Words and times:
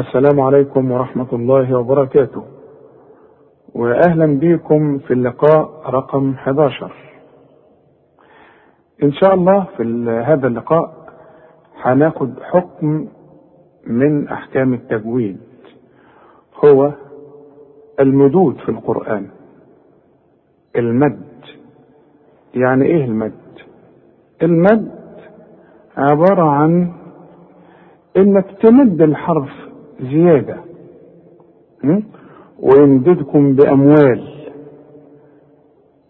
السلام 0.00 0.40
عليكم 0.40 0.90
ورحمة 0.90 1.26
الله 1.32 1.78
وبركاته. 1.78 2.44
وأهلا 3.74 4.38
بكم 4.38 4.98
في 4.98 5.12
اللقاء 5.12 5.82
رقم 5.90 6.30
11 6.32 6.92
إن 9.02 9.12
شاء 9.12 9.34
الله 9.34 9.66
في 9.76 9.82
هذا 10.26 10.46
اللقاء 10.46 10.94
هناخد 11.82 12.40
حكم 12.42 13.08
من 13.86 14.28
أحكام 14.28 14.74
التجويد. 14.74 15.40
هو 16.64 16.92
المدود 18.00 18.56
في 18.56 18.68
القرآن. 18.68 19.26
المد. 20.76 21.22
يعني 22.54 22.84
إيه 22.84 23.04
المد؟ 23.04 23.32
المد 24.42 24.90
عبارة 25.96 26.42
عن 26.50 26.92
إنك 28.16 28.46
تمد 28.62 29.02
الحرف 29.02 29.59
زيادة. 30.00 30.56
ويمددكم 32.58 33.54
بأموال. 33.54 34.28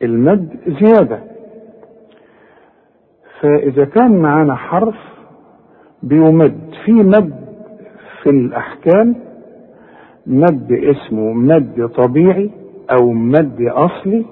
المد 0.02 0.56
زيادة. 0.82 1.18
فإذا 3.40 3.84
كان 3.84 4.16
معانا 4.22 4.54
حرف 4.54 4.96
بيمد. 6.02 6.70
في 6.84 6.92
مد 6.92 7.40
في 8.22 8.30
الأحكام 8.30 9.14
مد 10.26 10.72
اسمه 10.72 11.32
مد 11.32 11.88
طبيعي 11.96 12.50
أو 12.90 13.12
مد 13.12 13.60
أصلي 13.60 14.24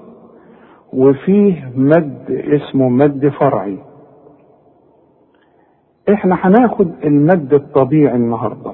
وفيه 0.93 1.71
مد 1.75 2.25
اسمه 2.29 2.89
مد 2.89 3.29
فرعي. 3.29 3.77
إحنا 6.13 6.35
هناخد 6.47 6.91
المد 7.03 7.53
الطبيعي 7.53 8.15
النهارده. 8.15 8.71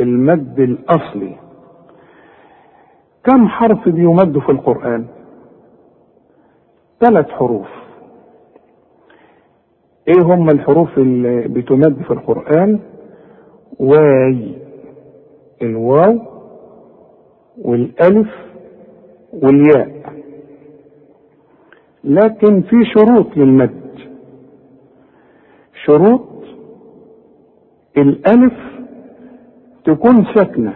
المد 0.00 0.60
الأصلي. 0.60 1.36
كم 3.24 3.48
حرف 3.48 3.88
بيمد 3.88 4.38
في 4.38 4.52
القرآن؟ 4.52 5.06
ثلاث 7.00 7.28
حروف. 7.30 7.66
إيه 10.08 10.22
هم 10.22 10.50
الحروف 10.50 10.98
اللي 10.98 11.48
بتمد 11.48 12.02
في 12.02 12.10
القرآن؟ 12.10 12.80
واي 13.78 14.58
الواو 15.62 16.18
والألف 17.58 18.30
والياء. 19.32 20.12
لكن 22.04 22.62
في 22.62 22.76
شروط 22.84 23.36
للمد. 23.36 23.82
شروط 25.84 26.28
الألف 27.96 28.71
تكون 29.84 30.24
ساكنة 30.34 30.72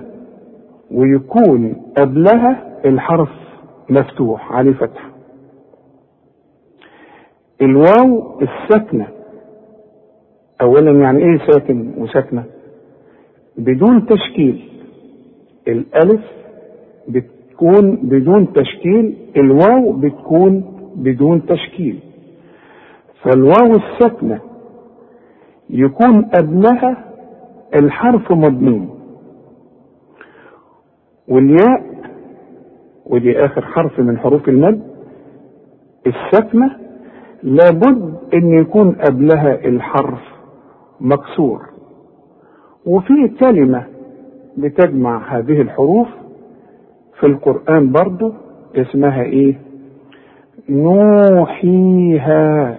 ويكون 0.91 1.75
قبلها 1.99 2.79
الحرف 2.85 3.29
مفتوح 3.91 4.53
عليه 4.53 4.73
فتحه 4.73 5.11
الواو 7.62 8.41
الساكنة 8.43 9.07
اولا 10.61 10.91
يعني 11.01 11.19
إيه 11.19 11.39
ساكن 11.51 11.93
وساكنة؟ 11.99 12.45
بدون 13.59 14.07
تشكيل. 14.07 14.69
الألف 15.69 16.21
بتكون 17.09 17.97
بدون 17.97 18.53
تشكيل 18.53 19.17
الواو 19.37 19.93
بتكون 19.93 20.65
بدون 20.97 21.47
تشكيل. 21.47 21.99
فالواو 23.23 23.77
الساكنة 23.77 24.41
يكون 25.71 26.23
قبلها 26.25 27.05
الحرف 27.75 28.33
مضموم 28.33 28.96
والياء 31.29 31.83
ودي 33.07 33.45
آخر 33.45 33.63
حرف 33.65 33.99
من 34.01 34.19
حروف 34.19 34.49
المد 34.49 34.81
الساكنه 36.07 36.71
لابد 37.43 38.15
إن 38.34 38.50
يكون 38.61 38.93
قبلها 38.93 39.55
الحرف 39.65 40.21
مكسور. 41.00 41.62
وفي 42.87 43.28
كلمة 43.41 43.87
بتجمع 44.56 45.39
هذه 45.39 45.61
الحروف 45.61 46.09
في 47.21 47.27
القرآن 47.27 47.93
برضو 47.93 48.33
اسمها 48.77 49.23
إيه؟ 49.23 49.55
نوحيها. 51.47 52.79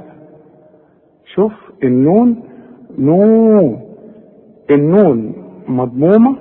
شوف 1.35 1.53
النون 1.83 2.43
نو 2.97 3.75
النون 4.71 5.33
مضمومة 5.67 6.35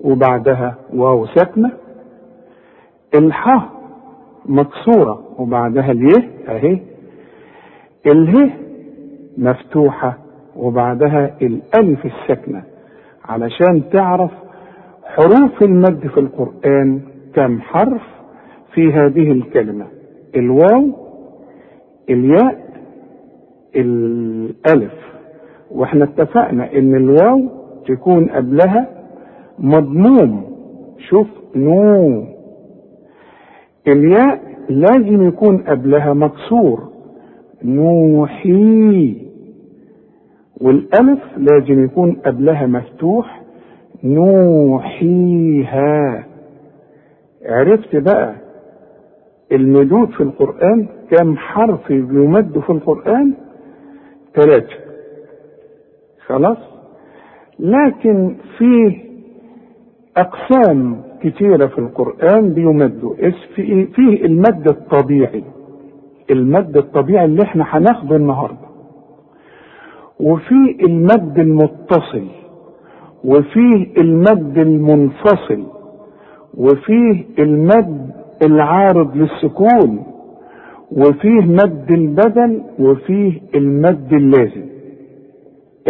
وبعدها 0.00 0.74
واو 0.94 1.26
ساكنة. 1.26 1.70
الحاء 3.14 3.62
مكسورة 4.46 5.22
وبعدها 5.38 5.90
الياء 5.90 6.28
أهي. 6.48 6.80
اله 8.06 8.50
مفتوحة 9.38 10.18
وبعدها 10.56 11.30
الألف 11.42 12.06
الساكنة 12.06 12.62
علشان 13.24 13.82
تعرف 13.92 14.30
حروف 15.04 15.62
المد 15.62 16.06
في 16.06 16.20
القرآن 16.20 17.00
كم 17.34 17.60
حرف 17.60 18.02
في 18.74 18.92
هذه 18.92 19.32
الكلمة. 19.32 19.86
الواو 20.36 20.90
الياء 22.10 22.68
الألف. 23.76 24.92
وإحنا 25.70 26.04
اتفقنا 26.04 26.72
إن 26.78 26.94
الواو 26.94 27.48
تكون 27.86 28.28
قبلها 28.28 28.97
مضموم 29.60 30.44
شوف 31.08 31.26
نو. 31.56 32.24
الياء 33.88 34.40
لازم 34.68 35.28
يكون 35.28 35.58
قبلها 35.58 36.12
مكسور. 36.12 36.88
نوحي. 37.64 39.16
والألف 40.60 41.20
لازم 41.36 41.84
يكون 41.84 42.12
قبلها 42.26 42.66
مفتوح. 42.66 43.42
نوحيها. 44.98 46.24
عرفت 47.44 47.96
بقى 47.96 48.34
المدود 49.52 50.10
في 50.10 50.20
القرآن؟ 50.20 50.86
كم 51.10 51.36
حرف 51.36 51.90
يمد 51.90 52.58
في 52.58 52.70
القرآن؟ 52.70 53.34
ثلاثة 54.34 54.74
خلاص؟ 56.26 56.58
لكن 57.58 58.36
فيه 58.58 59.07
أقسام 60.18 61.02
كثيرة 61.22 61.66
في 61.66 61.78
القرآن 61.78 62.52
بيمدوا. 62.54 63.14
فيه 63.94 64.24
المد 64.24 64.68
الطبيعي. 64.68 65.44
المد 66.30 66.76
الطبيعي 66.76 67.24
اللي 67.24 67.42
إحنا 67.42 67.64
هناخده 67.68 68.16
النهارده. 68.16 68.68
وفي 70.20 70.76
المد 70.86 71.38
المتصل. 71.38 72.26
وفيه 73.24 73.86
المد 73.98 74.58
المنفصل. 74.58 75.64
وفيه 76.54 77.24
المد 77.38 78.10
العارض 78.42 79.16
للسكون. 79.16 80.02
وفيه 80.92 81.40
مد 81.46 81.90
البدل 81.90 82.62
وفيه 82.78 83.40
المد 83.54 84.12
اللازم. 84.12 84.66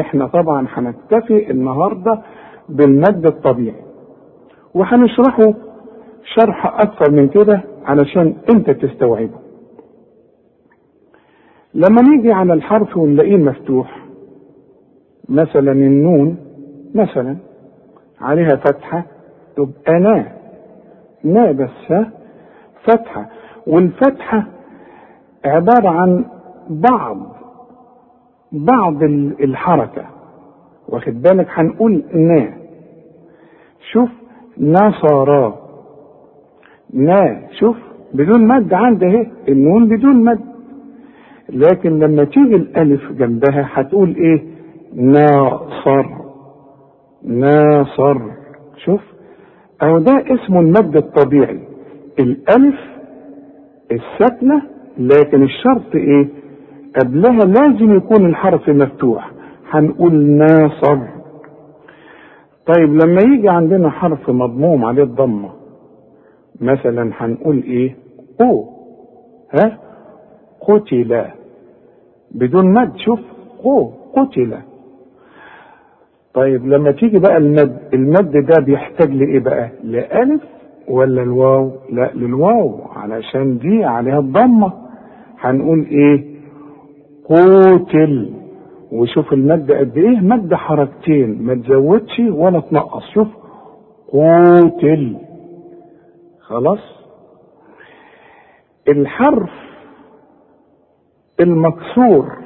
إحنا 0.01 0.27
طبعا 0.27 0.67
هنكتفي 0.75 1.51
النهارده 1.51 2.23
بالمد 2.69 3.27
الطبيعي. 3.27 3.88
وهنشرحه 4.75 5.55
شرح 6.35 6.81
أكثر 6.81 7.11
من 7.13 7.29
كده 7.29 7.61
علشان 7.85 8.35
أنت 8.51 8.71
تستوعبه. 8.71 9.39
لما 11.75 12.03
نيجي 12.03 12.33
على 12.33 12.53
الحرف 12.53 12.97
ونلاقيه 12.97 13.37
مفتوح 13.37 14.07
مثلا 15.29 15.73
النون 15.73 16.37
مثلا 16.95 17.37
عليها 18.21 18.57
فتحة 18.57 19.05
تبقى 19.57 20.01
نا 20.01 20.33
نا 21.25 21.53
بس 21.53 22.05
فتحة. 22.85 23.31
والفتحة 23.67 24.47
عبارة 25.45 25.89
عن 25.89 26.25
بعض 26.71 27.37
بعض 28.53 29.03
الحركة. 29.41 30.05
واخد 30.89 31.23
بالك؟ 31.23 31.47
هنقول 31.51 32.05
نا. 32.15 32.53
شوف 33.93 34.09
نصارى. 34.61 35.55
نا 36.95 37.41
شوف 37.61 37.77
بدون 38.15 38.47
مد 38.49 38.75
عندي 38.75 39.07
اهي 39.07 39.27
النون 39.49 39.89
بدون 39.89 40.25
مد. 40.25 40.41
لكن 41.49 41.99
لما 41.99 42.25
تيجي 42.25 42.57
الألف 42.57 43.13
جنبها 43.13 43.69
هتقول 43.73 44.17
إيه؟ 44.17 44.43
ناصر. 44.95 46.07
ناصر. 47.25 48.19
شوف 48.85 49.01
أهو 49.83 49.99
ده 49.99 50.25
اسمه 50.35 50.61
المد 50.61 50.97
الطبيعي. 50.97 51.61
الألف 52.19 52.81
الساكنة 53.93 54.63
لكن 54.99 55.43
الشرط 55.43 55.95
إيه؟ 55.95 56.29
قبلها 57.01 57.45
لازم 57.45 57.97
يكون 57.97 58.27
الحرف 58.27 58.69
مفتوح. 58.69 59.31
هنقول 59.71 60.15
ناصر. 60.15 60.99
طيب 62.77 62.95
لما 62.95 63.21
يجي 63.23 63.49
عندنا 63.49 63.91
حرف 63.91 64.31
مضموم 64.31 64.85
عليه 64.85 65.03
الضمة 65.03 65.51
مثلا 66.61 67.11
هنقول 67.17 67.63
إيه؟ 67.63 67.97
أو. 68.41 68.65
ها؟ 69.55 69.79
قتل. 70.61 71.25
بدون 72.35 72.73
مد 72.75 72.97
شوف 72.97 73.21
قو 73.63 73.91
قتل. 74.17 74.55
طيب 76.35 76.67
لما 76.67 76.91
تيجي 76.91 77.19
بقى 77.19 77.37
المد 77.37 77.79
المد 77.95 78.31
ده 78.33 78.61
بيحتاج 78.65 79.11
لإيه 79.11 79.39
بقى؟ 79.41 79.71
لألف 79.85 80.43
ولا 80.89 81.23
الواو؟ 81.23 81.71
لا 81.91 82.11
للواو 82.15 82.81
علشان 82.97 83.59
دي 83.59 83.85
عليها 83.85 84.19
الضمة. 84.19 84.73
هنقول 85.41 85.87
إيه؟ 85.91 86.25
قوتل 87.25 88.31
وشوف 88.93 89.33
المد 89.33 89.73
قد 89.73 89.97
إيه؟ 89.99 90.21
مد 90.21 90.55
حركتين 90.55 91.43
ما 91.43 91.55
تزودش 91.55 92.21
ولا 92.21 92.61
تنقص. 92.61 93.03
شوف 93.15 93.29
قوتل. 94.09 95.17
خلاص؟ 96.41 96.79
الحرف 98.89 99.51
المكسور 101.41 102.39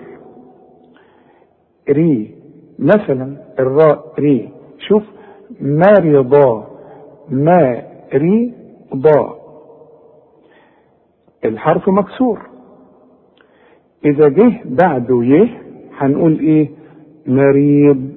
ري. 1.89 2.35
مثلا 2.79 3.37
الراء 3.59 4.13
ري. 4.19 4.49
شوف 4.79 5.03
مرضى 5.61 6.65
ما 7.31 7.83
ري 8.15 8.55
ضاء 8.97 9.43
الحرف 11.45 11.89
مكسور. 11.89 12.39
إذا 14.05 14.29
جه 14.29 14.61
بعده 14.65 15.23
يه 15.23 15.63
هنقول 15.99 16.39
إيه؟ 16.39 16.71
مريض. 17.27 18.11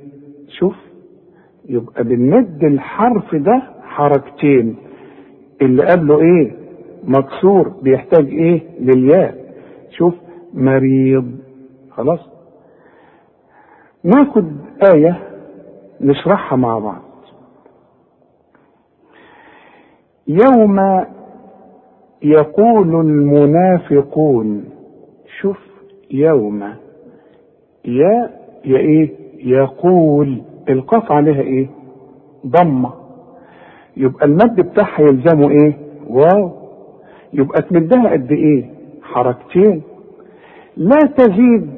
شوف 0.48 0.76
يبقى 1.70 2.04
بنمد 2.04 2.64
الحرف 2.64 3.36
ده 3.36 3.62
حركتين. 3.84 4.76
اللي 5.62 5.86
قبله 5.86 6.20
إيه؟ 6.22 6.52
مكسور. 7.04 7.68
بيحتاج 7.82 8.28
إيه؟ 8.28 8.62
للياء. 8.80 9.54
شوف 9.90 10.14
مريض. 10.54 11.32
خلاص؟ 11.92 12.20
ناخد 14.04 14.52
آية 14.94 15.20
نشرحها 16.02 16.56
مع 16.56 16.80
بعض. 16.80 17.02
يوم 20.28 21.06
يقول 22.24 22.96
المنافقون 22.96 24.64
شوف 25.42 25.58
يوم 26.12 26.74
يا 27.88 28.30
يا 28.66 28.78
إيه؟ 28.78 29.10
يقول. 29.44 30.42
القاف 30.70 31.12
عليها 31.12 31.42
إيه؟ 31.42 31.68
ضمة. 32.48 32.94
يبقى 33.98 34.26
المد 34.26 34.56
بتاعها 34.62 35.02
يلزمه 35.02 35.50
إيه؟ 35.50 35.78
واو. 36.10 36.52
يبقى 37.34 37.62
تمدها 37.62 38.12
قد 38.12 38.32
إيه؟ 38.32 38.70
حركتين. 39.04 39.82
لا 40.78 41.00
تزيد 41.18 41.70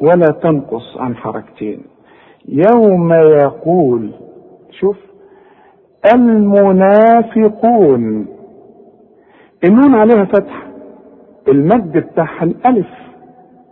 ولا 0.00 0.26
تنقص 0.42 0.96
عن 0.98 1.16
حركتين. 1.16 1.80
يوم 2.48 3.12
يقول. 3.12 4.10
شوف. 4.70 4.96
المنافقون. 6.84 8.26
النون 9.64 9.94
عليها 9.94 10.24
فتحة. 10.24 10.62
المد 11.48 11.92
بتاعها 11.98 12.44
الألف. 12.44 12.88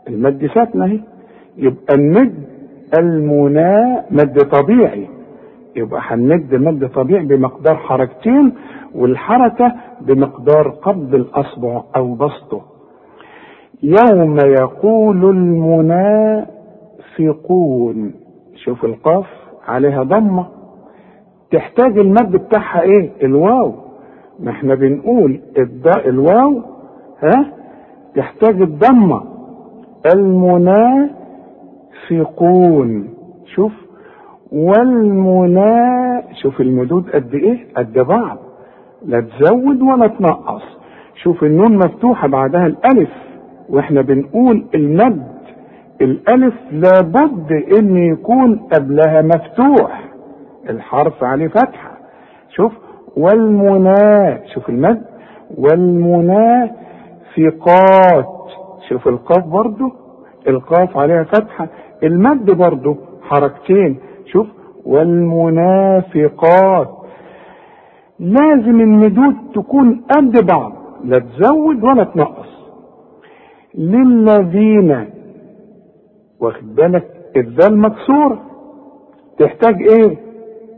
المد 0.08 0.50
ساكنة 0.55 0.84
أهي. 0.84 1.00
يبقى 1.56 1.94
المد 1.94 2.34
المنا 2.99 4.04
مد 4.10 4.38
طبيعي. 4.38 5.08
يبقى 5.76 6.00
هنمد 6.04 6.54
مد 6.54 6.88
طبيعي 6.88 7.25
بمقدار 7.25 7.76
حركتين 7.76 8.52
والحركة 8.94 9.72
بمقدار 10.00 10.69
قبض 10.69 11.14
الأصبع 11.14 11.82
أو 11.96 12.14
بسطه. 12.14 12.62
يوم 13.82 14.37
يقول 14.38 15.25
المنافقون 17.16 18.14
شوف 18.64 18.84
القاف 18.84 19.26
عليها 19.69 20.02
ضمة. 20.02 20.46
تحتاج 21.50 21.98
المد 21.98 22.32
بتاعها 22.32 22.82
إيه؟ 22.82 23.10
الواو. 23.22 23.72
ما 24.40 24.50
إحنا 24.50 24.75
بنقول 24.75 25.40
الضاء 25.58 26.08
الواو 26.08 26.62
ها؟ 27.22 27.46
تحتاج 28.16 28.62
الضمة. 28.62 29.22
المنافقون 30.14 31.21
شوف 33.54 33.72
والمنا 34.52 36.22
شوف 36.42 36.60
المدود 36.60 37.10
قد 37.10 37.34
إيه؟ 37.34 37.66
قد 37.76 37.92
بعض. 37.92 38.38
لا 39.04 39.20
تزود 39.20 39.82
ولا 39.82 40.06
تنقص. 40.06 40.62
شوف 41.22 41.44
النون 41.44 41.76
مفتوحة 41.76 42.28
بعدها 42.28 42.66
الألف 42.66 43.10
وإحنا 43.68 44.02
بنقول 44.02 44.66
المد. 44.74 45.32
الألف 46.00 46.54
لابد 46.72 47.52
إن 47.78 47.96
يكون 47.96 48.58
قبلها 48.72 49.22
مفتوح. 49.22 50.04
الحرف 50.70 51.24
عليه 51.24 51.48
فتحة. 51.48 51.98
شوف 52.48 52.72
والمنا 53.16 54.40
شوف 54.54 54.68
المد. 54.68 55.02
والمنافقات 55.58 56.82
شوف 58.88 59.08
القاف 59.08 59.46
برضو. 59.46 59.92
القاف 60.48 60.96
عليها 60.96 61.24
فتحة. 61.24 61.68
المد 62.02 62.50
برضو 62.50 62.96
حركتين. 63.22 63.99
شوف 64.26 64.46
والمنافقات. 64.87 66.88
لازم 68.19 68.81
المدود 68.81 69.37
تكون 69.54 70.04
قد 70.16 70.46
بعض 70.46 70.72
لا 71.04 71.19
تزود 71.19 71.84
ولا 71.84 72.04
تنقص. 72.04 72.52
للذين 73.75 75.06
واخد 76.40 76.75
بالك؟ 76.75 77.04
الذال 77.37 77.78
مكسورة 77.78 78.43
تحتاج 79.38 79.75
إيه؟ 79.82 80.16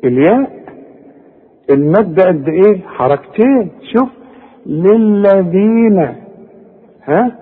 الياء. 0.05 0.65
المد 1.71 2.21
قد 2.21 2.49
إيه؟ 2.49 2.81
حركتين. 2.87 3.71
شوف 3.93 4.09
للذين 4.67 5.99
ها؟ 7.05 7.39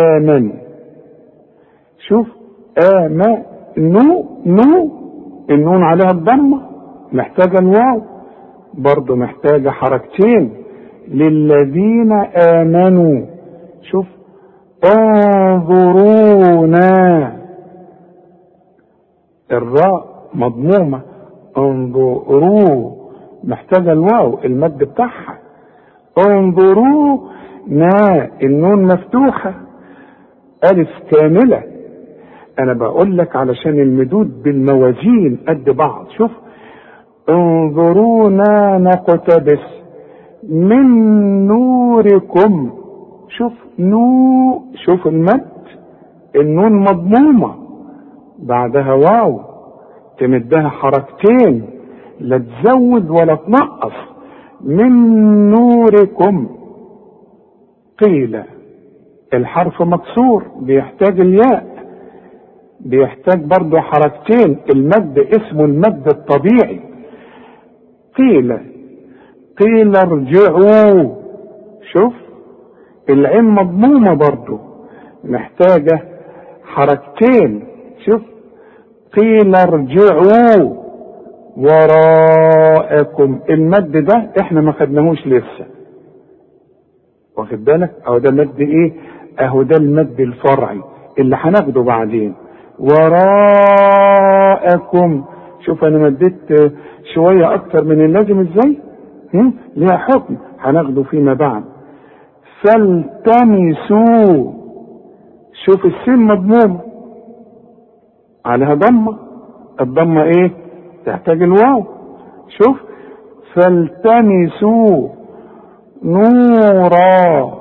آمنوا 0.00 0.54
شوف 2.08 2.28
آمنوا 2.78 4.22
نو 4.46 4.90
النون 5.50 5.82
عليها 5.82 6.10
الضمة 6.10 6.60
محتاجة 7.12 7.58
الواو. 7.58 8.02
برضه 8.74 9.16
محتاجة 9.16 9.68
حركتين. 9.70 10.50
للذين 11.08 12.12
آمنوا. 12.36 13.26
شوف. 13.82 14.06
انظرونا. 15.64 16.82
الراء 19.52 20.06
مضمومة. 20.34 21.00
انظروا. 21.58 22.90
محتاجة 23.44 23.92
الواو 23.92 24.38
المد 24.44 24.78
بتاعها. 24.78 25.38
انظرونا 26.28 28.28
النون 28.42 28.82
مفتوحة. 28.82 29.54
ألف 30.72 30.88
كاملة. 31.10 31.62
أنا 32.58 32.72
بقول 32.74 33.18
لك 33.18 33.36
علشان 33.36 33.80
المدود 33.80 34.42
بالموازين 34.42 35.38
قد 35.48 35.64
بعض. 35.70 36.06
شوف 36.16 36.30
انظرونا 37.28 38.78
نقتبس 38.78 39.64
من 40.48 40.86
نوركم. 41.46 42.70
شوف 43.28 43.52
نو 43.78 44.62
شوف 44.74 45.06
المد 45.06 45.48
النون 46.36 46.72
مضمومة. 46.72 47.54
بعدها 48.38 48.92
واو 48.92 49.40
تمدها 50.18 50.68
حركتين 50.68 51.62
لا 52.20 52.38
تزود 52.38 53.10
ولا 53.10 53.34
تنقص. 53.34 53.92
من 54.64 54.92
نوركم. 55.50 56.48
قيل 57.98 58.42
الحرف 59.34 59.82
مكسور 59.82 60.44
بيحتاج 60.60 61.20
الياء. 61.20 61.77
بيحتاج 62.80 63.44
برضه 63.44 63.80
حركتين. 63.80 64.56
المد 64.74 65.18
اسمه 65.18 65.64
المد 65.64 66.08
الطبيعي. 66.08 66.80
قيل 68.18 68.58
قيل 69.58 69.96
ارجعوا. 69.96 71.14
شوف 71.92 72.12
العين 73.10 73.44
مضمومة 73.44 74.14
برضه 74.14 74.58
محتاجة 75.24 76.00
حركتين. 76.64 77.64
شوف 78.06 78.22
قيل 79.16 79.54
ارجعوا. 79.56 80.78
وراءكم 81.56 83.40
المد 83.50 83.92
ده 84.04 84.30
إحنا 84.40 84.60
ما 84.60 84.72
خدناهوش 84.72 85.26
لسه. 85.26 85.66
واخد 87.36 87.64
بالك؟ 87.64 87.92
أهو 88.06 88.18
ده 88.18 88.30
مد 88.30 88.60
إيه؟ 88.60 88.92
أهو 89.40 89.62
ده 89.62 89.76
المد 89.76 90.20
الفرعي 90.20 90.80
اللي 91.18 91.36
هناخده 91.36 91.82
بعدين. 91.82 92.34
وراءكم. 93.88 95.24
شوف 95.66 95.84
أنا 95.84 95.98
مديت 95.98 96.72
شوية 97.14 97.54
أكتر 97.54 97.84
من 97.84 98.04
اللازم 98.04 98.40
إزاي؟ 98.40 98.78
ليها 99.76 99.96
حكم. 99.96 100.36
هناخده 100.60 101.02
فيما 101.02 101.34
بعد. 101.34 101.64
فالتمسوا. 102.62 104.52
شوف 105.64 105.84
السين 105.86 106.18
مضمومه 106.18 106.80
عليها 108.46 108.74
ضمة. 108.74 109.18
الضمة 109.80 110.22
إيه؟ 110.22 110.50
تحتاج 111.06 111.42
الواو. 111.42 111.84
شوف. 112.48 112.76
فالتمسوا. 113.54 115.08
نورا. 116.02 117.52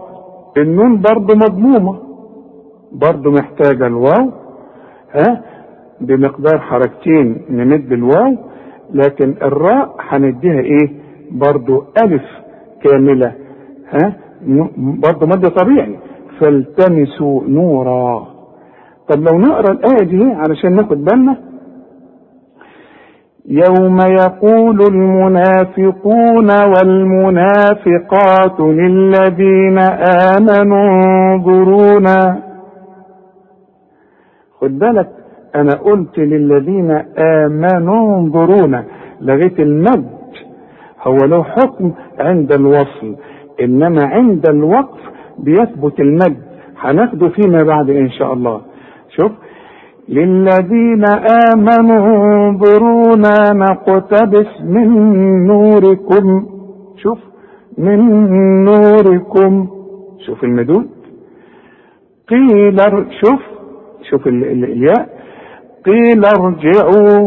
النون 0.58 1.02
برضه 1.02 1.36
مضمومة. 1.36 2.00
برضه 2.92 3.32
محتاجة 3.32 3.88
الواو. 3.88 4.32
ها؟ 5.16 5.42
بمقدار 6.02 6.60
حركتين 6.60 7.42
نمد 7.50 7.92
الواو 7.92 8.36
لكن 8.94 9.36
الراء 9.42 9.96
هنديها 10.10 10.60
إيه؟ 10.60 10.90
برضو 11.32 11.84
ألف 12.04 12.24
كاملة 12.84 13.32
ها؟ 13.94 14.14
برضو 14.78 15.26
مد 15.26 15.48
طبيعي. 15.48 15.96
فالتمسوا 16.40 17.42
نورا. 17.48 18.28
طب 19.10 19.20
لو 19.32 19.38
نقرأ 19.40 19.72
الآية 19.72 20.04
دي 20.10 20.24
علشان 20.34 20.76
ناخد 20.76 21.06
بالنا. 21.06 21.38
يوم 23.46 23.98
يقول 24.00 24.82
المنافقون 24.82 26.50
والمنافقات 26.52 28.60
للذين 28.60 29.78
آمنوا 30.38 31.34
انظرونا. 31.34 32.47
خد 34.62 34.80
بالك 34.80 35.10
أنا 35.56 35.74
قلت 35.74 36.18
للذين 36.20 36.92
آمنوا 37.18 38.18
انظرونا 38.20 38.86
لغيت 39.22 39.60
المد 39.60 40.10
هو 41.02 41.18
له 41.18 41.44
حكم 41.44 41.92
عند 42.20 42.52
الوصل 42.52 43.16
إنما 43.62 44.06
عند 44.06 44.50
الوقف 44.50 45.00
بيثبت 45.40 46.00
المد 46.00 46.38
هناخده 46.80 47.30
فيما 47.30 47.64
بعد 47.64 47.90
إن 47.90 48.10
شاء 48.10 48.34
الله. 48.34 48.62
شوف 49.16 49.32
للذين 50.10 51.04
آمنوا 51.54 52.50
انظرونا 52.50 53.54
نقتبس 53.54 54.62
من 54.64 54.88
نوركم. 55.48 56.46
شوف 56.98 57.20
من 57.78 58.00
نوركم. 58.64 59.68
شوف 60.26 60.44
المدود. 60.44 60.88
قيل 62.30 62.78
شوف 63.24 63.57
شوف 64.10 64.28
الياء. 64.28 65.10
قيل 65.86 66.26
ارجعوا 66.26 67.20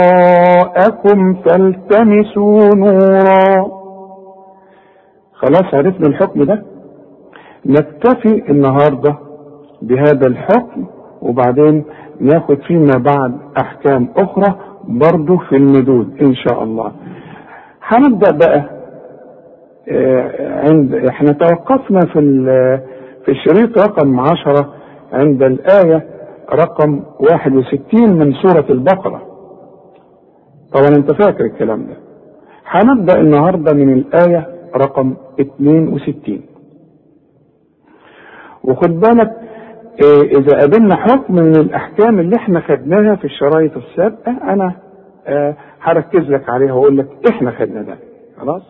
وراءكم 0.00 1.34
فالتمسوا 1.34 2.74
نورا. 2.76 3.80
خلاص 5.32 5.74
عرفنا 5.74 6.06
الحكم 6.06 6.44
ده. 6.44 6.62
نكتفي 7.66 8.50
النهارده 8.50 9.16
بهذا 9.82 10.26
الحكم 10.26 10.86
وبعدين 11.22 11.84
ناخد 12.20 12.58
فيما 12.62 12.96
بعد 12.98 13.38
أحكام 13.60 14.08
أخرى 14.16 14.54
برضه 14.84 15.36
في 15.48 15.56
المدود 15.56 16.22
إن 16.22 16.34
شاء 16.34 16.62
الله. 16.62 16.92
هنبدأ 17.82 18.30
بقى 18.46 18.64
عند 20.68 20.94
إحنا 20.94 21.32
توقفنا 21.32 22.00
في 22.00 22.20
في 23.24 23.30
الشريط 23.32 23.78
رقم 23.78 24.20
عشرة. 24.20 24.74
عند 25.12 25.42
الآية 25.42 26.08
رقم 26.52 27.02
61 27.20 28.10
من 28.18 28.32
سورة 28.34 28.66
البقرة. 28.70 29.22
طبعا 30.72 30.88
أنت 30.88 31.12
فاكر 31.12 31.44
الكلام 31.44 31.86
ده. 31.86 31.96
هنبدأ 32.66 33.20
النهاردة 33.20 33.72
من 33.72 33.92
الآية 33.92 34.46
رقم 34.76 35.14
62 35.40 36.40
وخد 38.64 39.00
بالك 39.00 39.30
آه 40.04 40.22
إذا 40.22 40.58
قابلنا 40.58 40.96
حكم 40.96 41.34
من 41.34 41.56
الأحكام 41.56 42.20
اللي 42.20 42.36
إحنا 42.36 42.60
خدناها 42.60 43.16
في 43.16 43.24
الشرايط 43.24 43.76
السابقة 43.76 44.52
أنا 44.52 44.72
آه 45.26 45.56
هركز 45.80 46.20
لك 46.30 46.48
عليها 46.48 46.72
وأقول 46.72 46.98
لك 46.98 47.08
إحنا 47.30 47.50
خدنا 47.50 47.82
ده. 47.82 47.98
خلاص؟ 48.40 48.62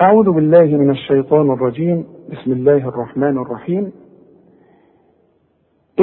أعوذ 0.00 0.30
بالله 0.30 0.64
من 0.64 0.90
الشيطان 0.90 1.50
الرجيم. 1.50 2.04
بسم 2.32 2.52
الله 2.52 2.88
الرحمن 2.88 3.38
الرحيم. 3.38 3.92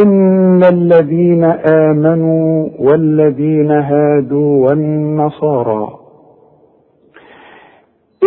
إن 0.03 0.63
الذين 0.63 1.43
آمنوا 1.71 2.69
والذين 2.79 3.71
هادوا 3.71 4.67
والنصارى. 4.69 5.99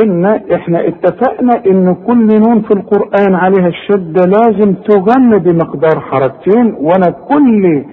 إن 0.03 0.25
إحنا 0.25 0.89
اتفقنا 0.89 1.63
إن 1.67 1.95
كل 1.95 2.41
نون 2.41 2.63
في 2.63 2.71
القرآن 2.71 3.35
عليها 3.35 3.69
الشدة 3.69 4.25
لازم 4.27 4.75
تغن 4.75 5.39
بمقدار 5.39 6.01
حركتين 6.01 6.75
وأنا 6.81 7.11
كل 7.11 7.85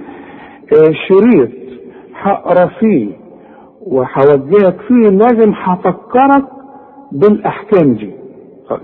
شريط 1.07 1.49
هقرا 2.21 2.65
فيه 2.79 3.09
وهوجهك 3.87 4.75
فيه 4.87 5.09
لازم 5.09 5.53
هفكرك 5.55 6.43
بالأحكام 7.11 7.93
دي. 7.93 8.11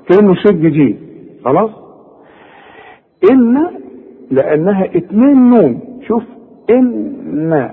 كأنه 0.09 0.33
شيء 0.35 0.51
جديد 0.51 0.97
خلاص؟ 1.45 1.69
إن 3.31 3.57
لأنها 4.33 4.85
اتنين 4.85 5.49
نون. 5.49 5.79
شوف 6.07 6.23
إن 6.69 7.69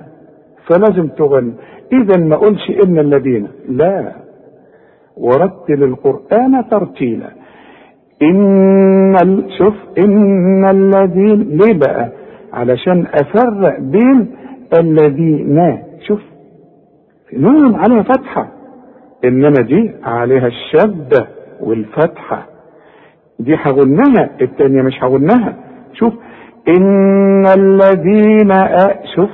فلازم 0.67 1.09
تغني. 1.09 1.52
إذا 1.93 2.17
ما 2.21 2.35
أقولش 2.35 2.71
إن 2.85 2.99
الذين. 2.99 3.49
لا. 3.69 4.12
ورتل 5.17 5.83
القرآن 5.83 6.69
ترتيلا. 6.71 7.31
إن 8.23 9.14
ال... 9.23 9.45
شوف 9.59 9.75
إن 9.99 10.64
الذين. 10.64 11.40
ليه 11.57 11.79
بقى؟ 11.79 12.09
علشان 12.52 13.07
أفرق 13.07 13.81
بين 13.81 14.31
الذين. 14.81 15.79
شوف. 16.07 16.21
نون 17.33 17.75
عليها 17.75 18.02
فتحة. 18.02 18.49
إنما 19.25 19.62
دي 19.62 19.90
عليها 20.05 20.47
الشدة 20.47 21.26
والفتحة. 21.61 22.47
دي 23.38 23.55
هغنها 23.55 24.31
التانية 24.40 24.83
مش 24.83 25.05
هغنها 25.05 25.57
شوف 25.93 26.14
إن 26.69 27.47
الذين 27.47 28.52
أ... 28.52 29.02
شوف 29.17 29.31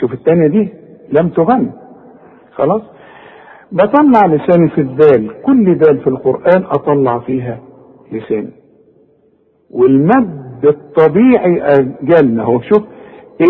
شوف 0.00 0.28
دي 0.28 0.68
لم 1.12 1.28
تغن. 1.28 1.70
خلاص؟ 2.52 2.82
بطلع 3.72 4.26
لساني 4.26 4.68
في 4.68 4.80
الدال. 4.80 5.42
كل 5.42 5.78
دال 5.78 5.98
في 6.00 6.06
القرآن 6.06 6.64
أطلع 6.64 7.18
فيها 7.18 7.58
لساني. 8.12 8.50
والمد 9.70 10.64
الطبيعي 10.64 11.62
أجلنا. 11.62 12.44
هو 12.44 12.60
شوف 12.60 12.82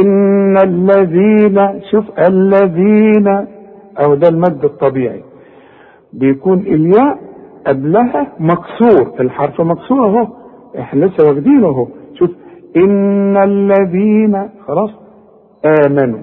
إن 0.02 0.56
الذين 0.64 1.80
شوف 1.90 2.04
الذين 2.18 3.28
أو 3.98 4.14
ده 4.14 4.28
المد 4.28 4.64
الطبيعي. 4.64 5.22
بيكون 6.12 6.58
الياء 6.58 7.18
قبلها 7.66 8.32
مكسور. 8.40 9.14
الحرف 9.20 9.60
مكسور 9.60 10.06
أهو. 10.06 10.28
إحنا 10.78 11.04
لسه 11.04 11.28
واخدينه 11.28 11.66
أهو. 11.66 11.88
ان 12.76 13.36
الذين 13.36 14.50
خلاص 14.66 14.90
آمنوا. 15.86 16.20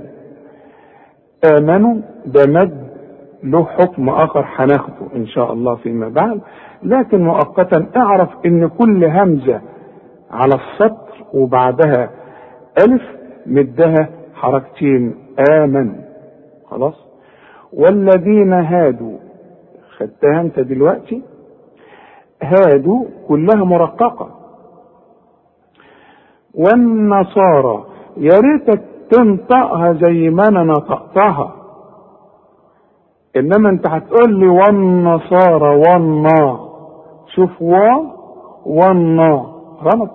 آمنوا 1.58 2.01
ده 2.25 2.41
مد 2.48 2.89
له 3.44 3.65
حكم 3.65 4.10
آخر 4.10 4.46
هناخده 4.56 5.15
إن 5.15 5.25
شاء 5.27 5.53
الله 5.53 5.75
فيما 5.75 6.10
بعد. 6.10 6.41
لكن 6.84 7.24
مؤقتا 7.24 7.88
اعرف 7.98 8.29
إن 8.46 8.68
كل 8.68 9.06
همزة 9.06 9.62
على 10.32 10.56
السطر 10.56 11.25
وبعدها 11.34 12.10
ألف 12.88 13.01
مدها 13.46 14.10
حركتين 14.34 15.15
آمن. 15.51 15.96
خلاص؟ 16.65 16.96
والذين 17.74 18.53
هادوا 18.53 19.18
خدتها 19.98 20.41
أنت 20.41 20.60
دلوقتي 20.60 21.22
هادوا 22.44 23.06
كلها 23.27 23.63
مرققة. 23.63 24.38
والنصارى. 26.56 27.84
يا 28.18 28.39
ريتك 28.39 28.82
تنطقها 29.12 29.94
زي 29.94 30.29
ما 30.29 30.44
أنا 30.48 30.63
نطقتها. 30.63 31.56
إنما 33.38 33.70
أنت 33.70 33.88
هتقول 33.88 34.39
لي 34.39 34.48
والنصارى 34.48 35.75
والنا. 35.77 36.60
شوف 37.36 37.62
و 37.62 37.75
والنا. 38.65 39.46
غلط. 39.84 40.10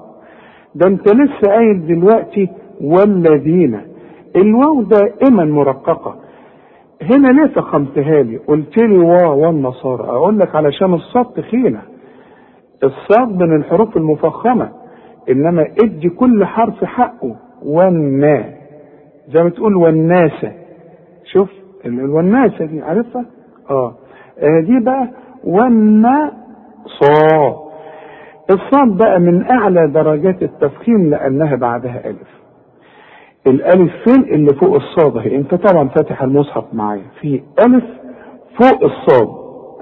ده 0.75 0.89
أنت 0.89 1.09
لسه 1.09 1.53
قايل 1.53 1.87
دلوقتي 1.87 2.49
والذين. 2.81 3.81
الواو 4.37 4.83
دائما 4.83 5.45
مرققة. 5.45 6.15
هنا 7.03 7.29
ليه 7.29 7.47
فخمتها 7.55 8.23
لي؟ 8.23 8.37
قلت 8.37 8.79
لي 8.79 8.99
وا 8.99 9.27
والنصارى. 9.27 10.05
أقول 10.05 10.39
لك 10.39 10.57
علشان 10.57 10.95
الصاد 10.95 11.25
تخينه 11.25 11.83
الصاد 12.85 13.43
من 13.43 13.57
الحروف 13.57 13.97
المفخمة. 13.97 14.84
إنما 15.31 15.67
إدي 15.85 16.09
كل 16.09 16.45
حرف 16.45 16.85
حقه. 16.85 17.37
والنا 17.63 18.45
زي 19.29 19.43
ما 19.43 19.51
تقول 19.51 19.77
والناسة. 19.77 20.53
شوف 21.33 21.49
الوناسة 21.87 22.65
دي 22.65 22.81
عارفها؟ 22.83 23.25
آه. 23.71 23.95
آه 24.39 24.61
دي 24.61 24.81
بقى 24.85 25.09
والنا 25.45 26.33
صا. 27.01 27.65
الصاد 28.51 28.97
بقى 28.99 29.21
من 29.21 29.51
أعلى 29.51 29.89
درجات 29.89 30.43
التفخيم 30.43 31.11
لأنها 31.11 31.57
بعدها 31.57 32.11
ألف. 32.11 32.29
الألف 33.47 33.93
فين؟ 34.05 34.23
اللي 34.35 34.51
فوق 34.61 34.75
الصاد 34.75 35.17
أهي. 35.17 35.37
أنت 35.37 35.55
طبعا 35.55 35.89
فاتح 35.89 36.23
المصحف 36.23 36.65
معايا. 36.73 37.03
في 37.21 37.43
ألف 37.67 37.85
فوق 38.61 38.85
الصاد. 38.85 39.29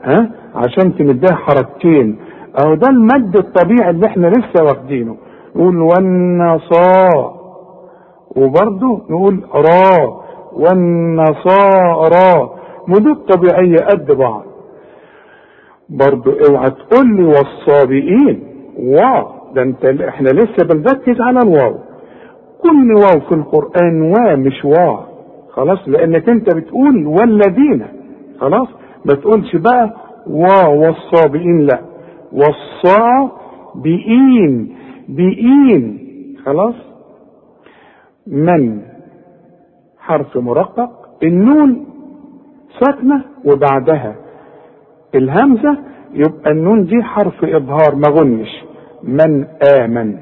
ها؟ 0.05 0.31
عشان 0.55 0.97
تمدها 0.97 1.35
حركتين. 1.37 2.19
أهو 2.65 2.75
ده 2.75 2.89
المد 2.89 3.37
الطبيعي 3.37 3.91
اللي 3.91 4.07
إحنا 4.07 4.27
لسه 4.27 4.65
واخدينه. 4.65 5.17
نقول 5.57 5.81
والنصا 5.81 7.09
وبرضه 8.37 9.01
نقول 9.11 9.41
را 9.55 10.23
والنصارى 10.53 12.51
مدود 12.89 13.17
طبيعية 13.17 13.77
قد 13.77 14.13
بعض. 14.13 14.43
برضه 15.89 16.37
اوعى 16.49 16.71
تقول 16.71 17.17
لي 17.17 17.25
والصابئين. 17.25 18.43
واو 18.79 19.27
ده 19.55 19.63
انت 19.63 19.85
إحنا 19.85 20.29
لسه 20.29 20.67
بنركز 20.71 21.21
على 21.21 21.39
الواو. 21.41 21.75
كل 22.63 22.95
واو 22.95 23.21
في 23.29 23.35
القرآن 23.35 24.03
وا 24.03 24.37
مش 24.37 24.65
واو. 24.65 24.99
خلاص 25.51 25.79
لأنك 25.87 26.29
انت 26.29 26.55
بتقول 26.57 27.07
والذين. 27.07 27.87
خلاص 28.41 28.69
ما 29.05 29.15
تقولش 29.15 29.57
بقى 29.57 29.91
وا 30.27 30.67
والصابئين 30.67 31.61
لا. 31.67 31.79
والصابئين. 33.73 34.77
بئين 35.17 35.99
خلاص؟ 36.45 36.75
من؟ 38.27 38.83
حرف 39.99 40.37
مرقق. 40.37 40.91
النون 41.23 41.87
ساكنة 42.81 43.25
وبعدها 43.45 44.17
الهمزة. 45.15 45.79
يبقى 46.15 46.51
النون 46.51 46.85
دي 46.85 47.03
حرف 47.03 47.45
إظهار 47.45 47.95
ما 47.95 48.09
غنش. 48.21 48.49
من 49.03 49.45
آمن. 49.79 50.19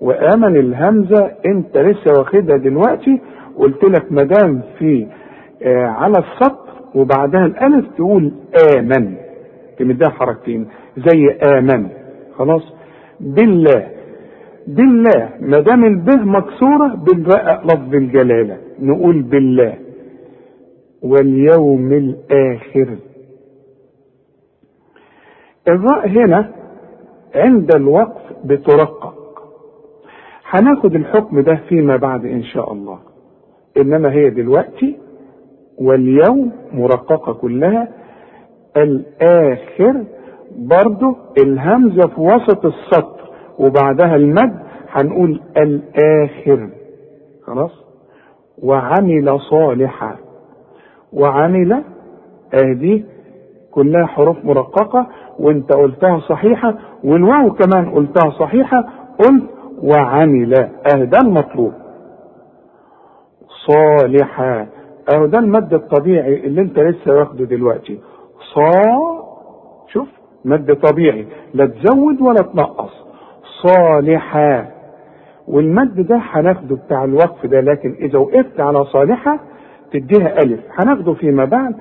وآمن 0.00 0.56
الهمزة. 0.56 1.30
أنت 1.46 1.76
لسه 1.78 2.18
واخدها 2.18 2.56
دلوقتي. 2.56 3.20
قلت 3.58 3.84
لك 3.84 4.12
ما 4.12 4.22
دام 4.22 4.62
في 4.78 5.06
آه 5.62 5.86
على 5.86 6.18
السطر 6.18 6.68
وبعدها 6.94 7.46
الألف 7.46 7.86
تقول 7.96 8.32
آمن. 8.76 9.14
تمدها 9.78 10.08
حركتين. 10.08 10.68
زي 10.96 11.38
آمن. 11.58 11.88
خلاص؟ 12.38 12.62
بالله. 13.20 13.97
بالله 14.68 15.30
ما 15.40 15.60
دام 15.60 15.84
البه 15.84 16.16
مكسورة 16.16 16.88
بنرقق 16.94 17.64
لفظ 17.64 17.94
الجلالة 17.94 18.56
نقول 18.80 19.22
بالله. 19.22 19.74
واليوم 21.02 21.92
الآخر. 21.92 22.96
الراء 25.68 26.08
هنا 26.08 26.50
عند 27.34 27.74
الوقف 27.74 28.22
بترقق. 28.44 29.14
هناخد 30.50 30.94
الحكم 30.94 31.40
ده 31.40 31.54
فيما 31.68 31.96
بعد 31.96 32.24
إن 32.26 32.42
شاء 32.42 32.72
الله. 32.72 32.98
إنما 33.76 34.12
هي 34.12 34.30
دلوقتي 34.30 34.96
واليوم 35.78 36.52
مرققة 36.74 37.32
كلها. 37.32 37.88
الآخر 38.76 40.04
برضه 40.56 41.16
الهمزة 41.38 42.06
في 42.08 42.20
وسط 42.20 42.66
السطر. 42.66 43.17
وبعدها 43.58 44.16
المد 44.16 44.58
هنقول 44.88 45.40
الآخر. 45.56 46.70
خلاص؟ 47.46 47.70
وعمل 48.62 49.40
صالحا. 49.50 50.16
وعمل 51.12 51.82
اهدي 52.54 53.04
كلها 53.70 54.06
حروف 54.06 54.44
مرققة 54.44 55.06
وانت 55.38 55.72
قلتها 55.72 56.20
صحيحة 56.20 56.74
والواو 57.04 57.50
كمان 57.50 57.90
قلتها 57.90 58.30
صحيحة 58.30 58.84
قلت 59.18 59.44
وعمل. 59.82 60.54
آه 60.94 61.04
ده 61.04 61.18
المطلوب. 61.18 61.72
صالحا. 63.66 64.66
اهو 65.14 65.26
ده 65.26 65.38
المد 65.38 65.74
الطبيعي 65.74 66.46
اللي 66.46 66.60
انت 66.60 66.78
لسه 66.78 67.14
واخده 67.14 67.44
دلوقتي. 67.44 68.00
صا 68.54 68.70
شوف 69.92 70.08
مد 70.44 70.74
طبيعي. 70.74 71.26
لا 71.54 71.66
تزود 71.66 72.20
ولا 72.22 72.42
تنقص. 72.42 73.07
صالحا 73.62 74.68
والمد 75.48 76.06
ده 76.06 76.16
هناخده 76.22 76.76
بتاع 76.76 77.04
الوقف 77.04 77.46
ده 77.46 77.60
لكن 77.60 77.96
إذا 78.00 78.18
وقفت 78.18 78.60
على 78.60 78.84
صالحة 78.84 79.40
تديها 79.92 80.42
ألف. 80.42 80.60
هناخده 80.78 81.12
فيما 81.14 81.44
بعد. 81.44 81.74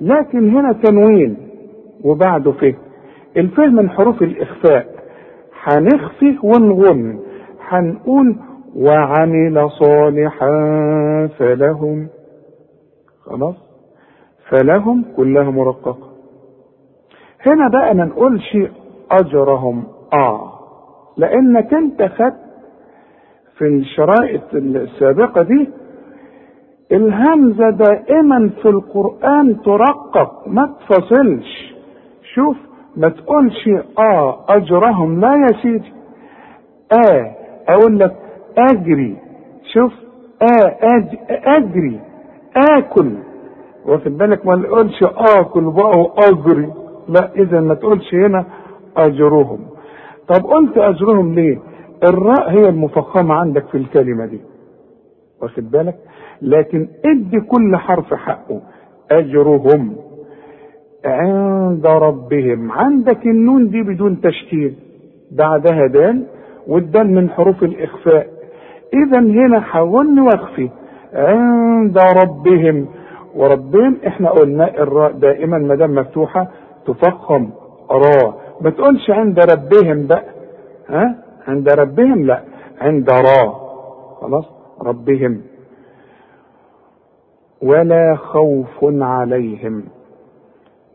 لكن 0.00 0.48
هنا 0.56 0.72
تنوين 0.72 1.36
وبعده 2.04 2.52
فه 2.52 2.74
الفه 3.36 3.66
من 3.66 3.90
حروف 3.90 4.22
الإخفاء. 4.22 4.86
هنخفي 5.62 6.38
ونغن. 6.42 7.20
هنقول 7.68 8.36
وعمل 8.76 9.70
صالحا 9.70 10.50
فلهم. 11.38 12.08
خلاص؟ 13.24 13.54
فلهم 14.48 15.04
كلها 15.16 15.50
مرققة. 15.50 15.98
هنا 17.46 17.68
بقى 17.68 17.94
ما 17.94 18.04
نقولش 18.04 18.58
أجرهم. 19.10 19.84
آه. 20.12 20.59
لأنك 21.20 21.74
أنت 21.74 22.02
خدت 22.02 22.40
في 23.58 23.64
الشرائط 23.64 24.54
السابقة 24.54 25.42
دي 25.42 25.68
الهمزة 26.92 27.70
دائما 27.70 28.50
في 28.62 28.68
القرآن 28.68 29.60
ترقق 29.62 30.48
ما 30.48 30.74
تفصلش. 30.80 31.74
شوف 32.34 32.56
ما 32.96 33.08
تقولش 33.08 33.68
آه 33.98 34.44
أجرهم 34.48 35.20
لا 35.20 35.34
يا 35.34 35.62
سيدي. 35.62 35.92
آه 36.92 37.34
أقول 37.68 37.98
لك 37.98 38.16
أجري. 38.58 39.16
شوف 39.74 39.92
آه 40.42 40.76
أج 40.82 41.18
أجري. 41.30 42.00
آكل. 42.76 43.10
واخد 43.86 44.18
بالك؟ 44.18 44.46
ما 44.46 44.54
نقولش 44.56 45.02
آكل 45.36 45.64
بقى 45.70 45.98
وأجري. 46.00 46.72
لا 47.08 47.30
اذا 47.36 47.60
ما 47.60 47.74
تقولش 47.74 48.14
هنا 48.14 48.44
أجرهم. 48.96 49.58
طب 50.30 50.46
قلت 50.46 50.78
اجرهم 50.78 51.34
ليه؟ 51.34 51.58
الراء 52.04 52.50
هي 52.50 52.68
المفخمة 52.68 53.34
عندك 53.34 53.66
في 53.66 53.78
الكلمة 53.78 54.26
دي. 54.26 54.40
واخد 55.42 55.70
بالك؟ 55.70 55.96
لكن 56.42 56.88
ادي 57.04 57.40
كل 57.40 57.76
حرف 57.76 58.14
حقه. 58.14 58.60
أجرهم 59.10 59.96
عند 61.04 61.86
ربهم. 61.86 62.72
عندك 62.72 63.26
النون 63.26 63.68
دي 63.70 63.82
بدون 63.82 64.20
تشكيل. 64.20 64.74
بعدها 65.32 65.86
دال 65.86 66.26
والدال 66.66 67.14
من 67.14 67.30
حروف 67.30 67.62
الإخفاء. 67.62 68.26
اذا 68.94 69.18
هنا 69.18 69.60
حولني 69.60 70.20
واخفي 70.20 70.70
عند 71.14 71.98
ربهم. 71.98 72.86
وربهم 73.34 73.96
إحنا 74.06 74.30
قلنا 74.30 74.82
الراء 74.82 75.12
دائما 75.12 75.58
ما 75.58 75.74
دام 75.74 75.94
مفتوحة 75.94 76.48
تفخم. 76.86 77.50
راء. 77.90 78.49
ما 78.60 78.70
تقولش 78.70 79.10
عند 79.10 79.40
ربهم 79.40 80.06
بقى. 80.06 80.24
ها؟ 80.88 81.14
عند 81.48 81.68
ربهم 81.68 82.26
لا. 82.26 82.42
عند 82.80 83.10
را. 83.10 83.52
خلاص؟ 84.20 84.44
ربهم. 84.82 85.42
ولا 87.62 88.16
خوف 88.16 88.84
عليهم. 88.84 89.84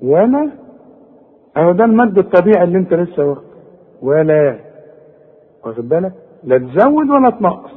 ولا؟ 0.04 0.52
أهو 1.58 1.72
ده 1.72 1.86
المد 1.86 2.18
الطبيعي 2.18 2.64
اللي 2.64 2.78
انت 2.78 2.94
لسه 2.94 3.26
واخده 3.26 3.46
ولا. 4.02 4.60
واخد 5.66 5.90
بالك؟ 5.90 6.14
لا 6.44 6.58
تزود 6.58 7.10
ولا 7.10 7.30
تنقص. 7.30 7.72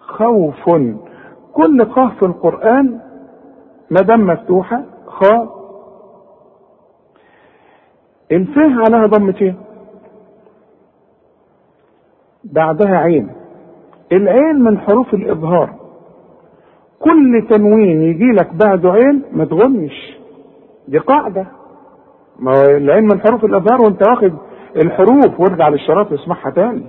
خوف. 0.00 0.70
كل 1.52 1.84
قاف 1.84 2.18
في 2.18 2.24
القرآن 2.24 2.98
ما 3.90 4.00
دام 4.00 4.26
مفتوحة 4.26 4.82
خاء 5.06 5.61
الفه 8.32 8.84
عليها 8.84 9.06
ضمتين 9.06 9.54
بعدها 12.44 12.96
عين. 12.96 13.28
العين 14.12 14.60
من 14.60 14.78
حروف 14.78 15.14
الإظهار. 15.14 15.74
كل 17.00 17.46
تنوين 17.50 18.00
يجي 18.02 18.30
لك 18.32 18.54
بعده 18.54 18.92
عين 18.92 19.22
ما 19.32 19.44
تغنش 19.44 20.18
دي 20.88 20.98
قاعدة. 20.98 21.46
ما 22.38 22.52
هو 22.52 22.76
العين 22.76 23.04
من 23.04 23.20
حروف 23.20 23.44
الإظهار 23.44 23.80
وانت 23.84 24.08
واخد 24.08 24.32
الحروف 24.76 25.40
وارجع 25.40 25.68
للشراط 25.68 26.12
اسمعها 26.12 26.50
تاني. 26.50 26.86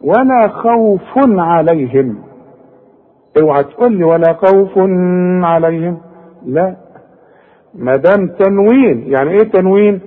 ولا 0.00 0.48
خوف 0.48 1.18
عليهم. 1.38 2.22
اوعى 3.42 3.64
تقول 3.64 3.92
لي 3.92 4.04
ولا 4.04 4.32
خوف 4.32 4.78
عليهم. 5.44 5.98
لا. 6.46 6.76
ما 7.74 7.96
دام 7.96 8.28
تنوين 8.28 9.04
يعني 9.06 9.30
إيه 9.30 9.48
تنوين؟ 9.52 10.00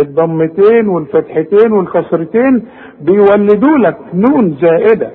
الضمتين 0.00 0.88
والفتحتين 0.88 1.72
والكسرتين 1.72 2.66
بيولدوا 3.00 3.78
لك 3.78 3.98
نون 4.14 4.56
زائدة 4.62 5.10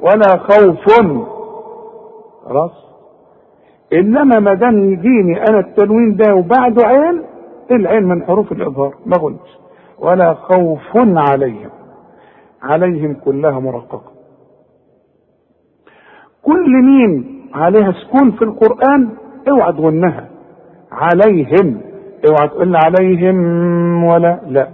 ولا 0.00 0.38
خوف. 0.38 0.84
خلاص 2.44 2.72
إنما 3.92 4.38
ما 4.38 4.54
دام 4.54 4.92
يجيني 4.92 5.42
أنا 5.48 5.58
التنوين 5.58 6.16
ده 6.16 6.34
وبعده 6.34 6.86
عين 6.86 7.22
العين 7.70 8.02
من 8.02 8.22
حروف 8.24 8.52
الإظهار 8.52 8.94
ما 9.06 9.16
قلتش. 9.16 9.58
ولا 9.98 10.34
خوف 10.34 10.96
عليهم. 10.96 11.70
عليهم 12.62 13.14
كلها 13.14 13.60
مرققة. 13.60 14.12
كل 16.42 16.70
مين 16.70 17.40
عليها 17.54 17.92
سكون 17.92 18.30
في 18.30 18.42
القرآن 18.42 19.08
اوعى 19.50 19.72
تغنها 19.72 20.28
عليهم. 20.92 21.80
اوعى 22.28 22.48
تقول 22.48 22.76
عليهم 22.76 24.04
ولا 24.04 24.40
لا. 24.46 24.68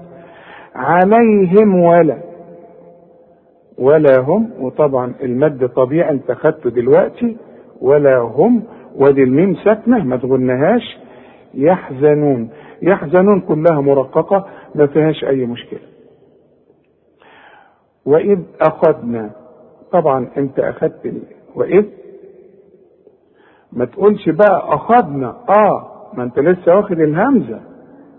عليهم 0.74 1.74
ولا. 1.82 2.18
ولا 3.78 4.18
هم 4.20 4.50
وطبعا 4.60 5.14
المد 5.22 5.68
طبيعي 5.68 6.10
أنت 6.10 6.32
خدته 6.32 6.70
دلوقتي. 6.70 7.36
ولا 7.80 8.18
هم 8.18 8.62
ودي 8.96 9.22
الميم 9.22 9.54
ساكنة 9.64 10.04
ما 10.04 10.16
تغنهاش. 10.16 10.98
يحزنون. 11.54 12.50
يحزنون 12.82 13.40
كلها 13.40 13.80
مرققة 13.80 14.46
ما 14.74 14.86
فيهاش 14.86 15.24
أي 15.24 15.46
مشكلة. 15.46 15.80
وإذ 18.06 18.38
أخذنا 18.60 19.30
طبعا 19.92 20.28
أنت 20.36 20.58
اخذت 20.58 21.12
وإذ 21.54 21.84
ما 23.72 23.84
تقولش 23.84 24.28
بقى 24.28 24.74
أخذنا. 24.74 25.36
آه 25.48 25.89
ما 26.14 26.22
انت 26.22 26.38
لسه 26.38 26.76
واخد 26.76 27.00
الهمزة. 27.00 27.60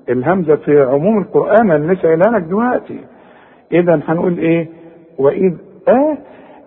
الهمزة 0.09 0.55
في 0.55 0.81
عموم 0.81 1.17
القرآن 1.21 1.71
أنا 1.71 1.93
لسه 1.93 2.01
قايلها 2.01 2.39
لك 2.39 2.43
دلوقتي. 2.43 2.99
اذا 3.71 4.01
هنقول 4.07 4.37
إيه؟ 4.37 4.67
وإذ 5.17 5.53
آه 5.87 6.17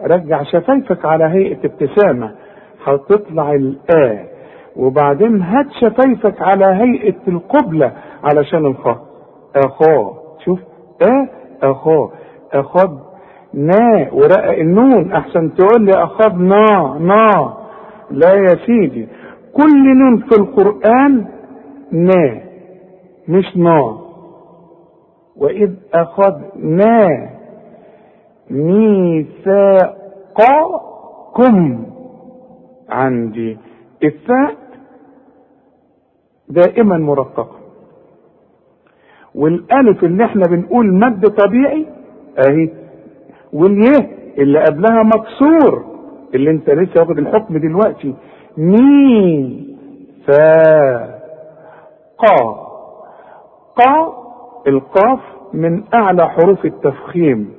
رجع 0.06 0.42
شفايفك 0.42 1.04
على 1.04 1.24
هيئة 1.24 1.58
ابتسامة. 1.64 2.30
هتطلع 2.84 3.52
الآ. 3.52 4.24
وبعدين 4.76 5.42
هات 5.42 5.66
شفايفك 5.80 6.42
على 6.42 6.66
هيئة 6.66 7.20
القبلة 7.28 7.92
علشان 8.24 8.66
الخاء 8.66 9.02
أخاه 9.56 10.14
شوف. 10.44 10.60
آ 11.02 11.26
أخاه 11.62 12.10
أخذ 12.52 12.90
نا. 13.54 14.08
ورقق 14.12 14.58
النون. 14.58 15.12
أحسن 15.12 15.54
تقول 15.54 15.84
لي 15.84 15.92
أخذنا 15.92 16.96
نا. 17.00 17.54
لا 18.10 18.34
يا 18.34 18.56
سيدي. 18.66 19.08
كل 19.56 19.84
نون 19.98 20.16
في 20.20 20.34
القرآن 20.40 21.26
نا 21.92 22.40
مش 23.28 23.56
نا 23.56 23.98
وإذ 25.36 25.70
أخذنا 25.94 27.30
ميثاقكم. 30.54 31.84
عندي 32.88 33.58
الثاء 34.04 34.56
دائما 36.48 36.98
مرققة 36.98 37.56
والألف 39.34 40.04
اللي 40.04 40.24
إحنا 40.24 40.42
بنقول 40.50 40.92
مد 40.94 41.26
طبيعي 41.28 41.86
أهي. 42.38 42.70
واليه 43.52 44.08
اللي 44.38 44.64
قبلها 44.64 45.02
مكسور 45.02 45.84
اللي 46.34 46.50
أنت 46.50 46.70
لسه 46.70 47.00
واخد 47.00 47.18
الحكم 47.18 47.58
دلوقتي. 47.58 48.14
مي 48.56 49.76
فا 50.26 51.20
قا 52.18 52.36
قا 53.76 54.12
القاف 54.66 55.20
من 55.52 55.84
أعلى 55.94 56.28
حروف 56.28 56.64
التفخيم? 56.64 57.54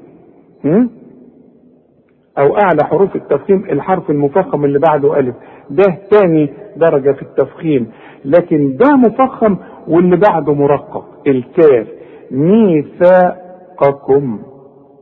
أو 2.37 2.57
أعلى 2.57 2.83
حروف 2.83 3.15
التفخيم 3.15 3.65
الحرف 3.69 4.09
المفخم 4.09 4.65
اللي 4.65 4.79
بعده 4.79 5.19
ألف. 5.19 5.35
ده 5.69 5.97
تاني 6.11 6.53
درجة 6.75 7.11
في 7.11 7.21
التفخيم. 7.21 7.91
لكن 8.25 8.77
ده 8.77 8.95
مفخم 8.95 9.57
واللي 9.87 10.15
بعده 10.29 10.53
مرقق 10.53 11.05
الكاف. 11.27 11.87
ميثاقكم. 12.31 13.63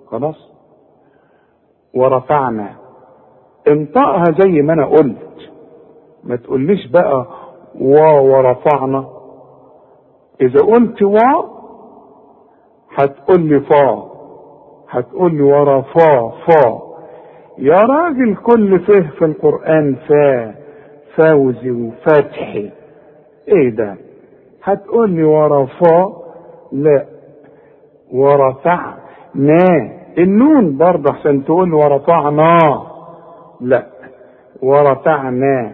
خلاص؟ 0.08 0.54
ورفعنا. 1.96 2.70
انطقها 3.68 4.24
زي 4.40 4.62
ما 4.62 4.74
أنا 4.74 4.86
قلت. 4.86 5.18
ما 6.24 6.36
تقوليش 6.36 6.88
بقى 6.88 7.26
وا 7.82 8.12
ورفعنا. 8.20 9.06
إذا 10.42 10.60
قلت 10.66 11.02
وا 11.02 11.44
هتقول 12.96 13.42
لي 13.42 13.60
فا. 13.60 14.04
هتقول 14.90 15.36
لي 15.36 15.42
ورفا 15.42 16.30
فا. 16.30 16.80
يا 17.58 17.80
راجل 17.80 18.36
كل 18.36 18.80
فه 18.80 19.10
في 19.20 19.26
القرآن 19.26 19.96
فا 20.08 20.56
فوزي 21.16 21.72
وفتحي. 21.72 22.72
إيه 23.48 23.70
ده؟ 23.70 23.96
هتقول 24.64 25.10
لي 25.10 25.24
ورفا 25.24 26.14
لا. 26.72 27.06
ورفعنا 28.14 29.92
النون 30.18 30.78
برضه 30.78 31.14
عشان 31.14 31.46
تقول 31.46 31.74
ورفعنا 31.74 32.58
لا. 33.62 33.86
ورفعنا 34.62 35.72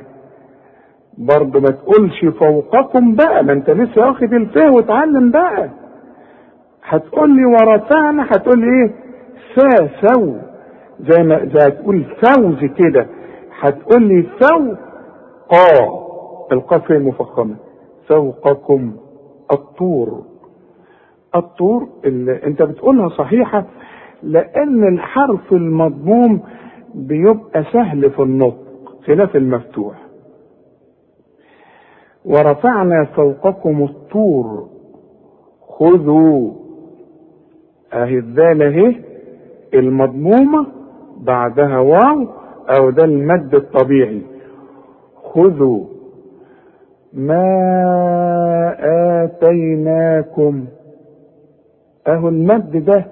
برضه 1.19 1.60
ما 1.60 1.69
تقولش 1.69 2.25
فوقكم 2.25 3.15
بقى 3.15 3.43
ما 3.43 3.53
انت 3.53 3.69
لسه 3.69 4.01
واخد 4.08 4.34
الفه 4.34 4.71
وتعلم 4.71 5.32
بقى. 5.32 5.69
هتقول 6.84 7.29
لي 7.36 7.45
ورفعنا 7.45 8.23
هتقول 8.25 8.60
لي 8.60 8.65
إيه؟ 8.65 8.91
فا 9.55 9.89
سو. 10.08 10.36
زي 10.99 11.23
ما 11.23 11.45
زي 11.45 11.67
هتقول 11.67 12.03
فوز 12.03 12.65
كده. 12.77 13.08
هتقول 13.60 14.03
لي 14.03 14.23
فو 14.23 14.75
قا. 15.49 15.99
القاف 16.51 16.91
هي 16.91 16.99
مفخمه 16.99 17.55
فوقكم 18.08 18.93
الطور. 19.51 20.23
الطور 21.36 21.88
اللي 22.05 22.43
انت 22.47 22.62
بتقولها 22.62 23.10
صحيحة 23.10 23.65
لأن 24.23 24.88
الحرف 24.93 25.51
المضموم 25.53 26.41
بيبقى 26.95 27.63
سهل 27.73 28.12
في 28.12 28.21
النطق 28.21 28.58
خلاف 29.08 29.36
المفتوح. 29.36 30.09
ورفعنا 32.25 33.05
فوقكم 33.05 33.84
الطور. 33.84 34.67
خذوا. 35.67 36.51
اهي 37.93 38.17
الذال 38.17 38.62
اهي 38.62 38.95
المضمومة 39.73 40.65
بعدها 41.21 41.79
واو 41.79 42.27
أو 42.69 42.89
ده 42.89 43.03
المد 43.03 43.55
الطبيعي. 43.55 44.21
خذوا. 45.23 45.86
ما 47.13 47.45
آتيناكم. 49.23 50.65
أهو 52.08 52.27
المد 52.29 52.86
ده 52.86 53.05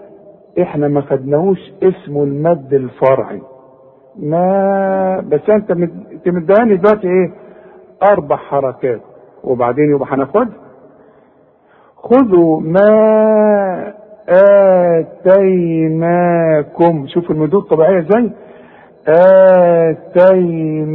إحنا 0.62 0.88
ما 0.88 1.02
خدناهوش 1.02 1.60
اسمه 1.84 2.24
المد 2.24 2.74
الفرعي. 2.74 3.42
ما 4.20 5.20
بس 5.32 5.50
أنت 5.50 5.72
مداني 6.28 6.78
دلوقتي 6.78 7.08
إيه؟ 7.08 7.32
أربع 8.04 8.36
حركات. 8.36 9.02
وبعدين 9.44 9.96
يبقى 9.96 10.08
هناخد 10.12 10.48
خذوا 11.96 12.60
ما 12.62 13.94
آتيناكم. 15.90 17.08
شوف 17.08 17.32
المدود 17.32 17.62
الطبيعية 17.64 18.00
إزاي. 18.00 18.32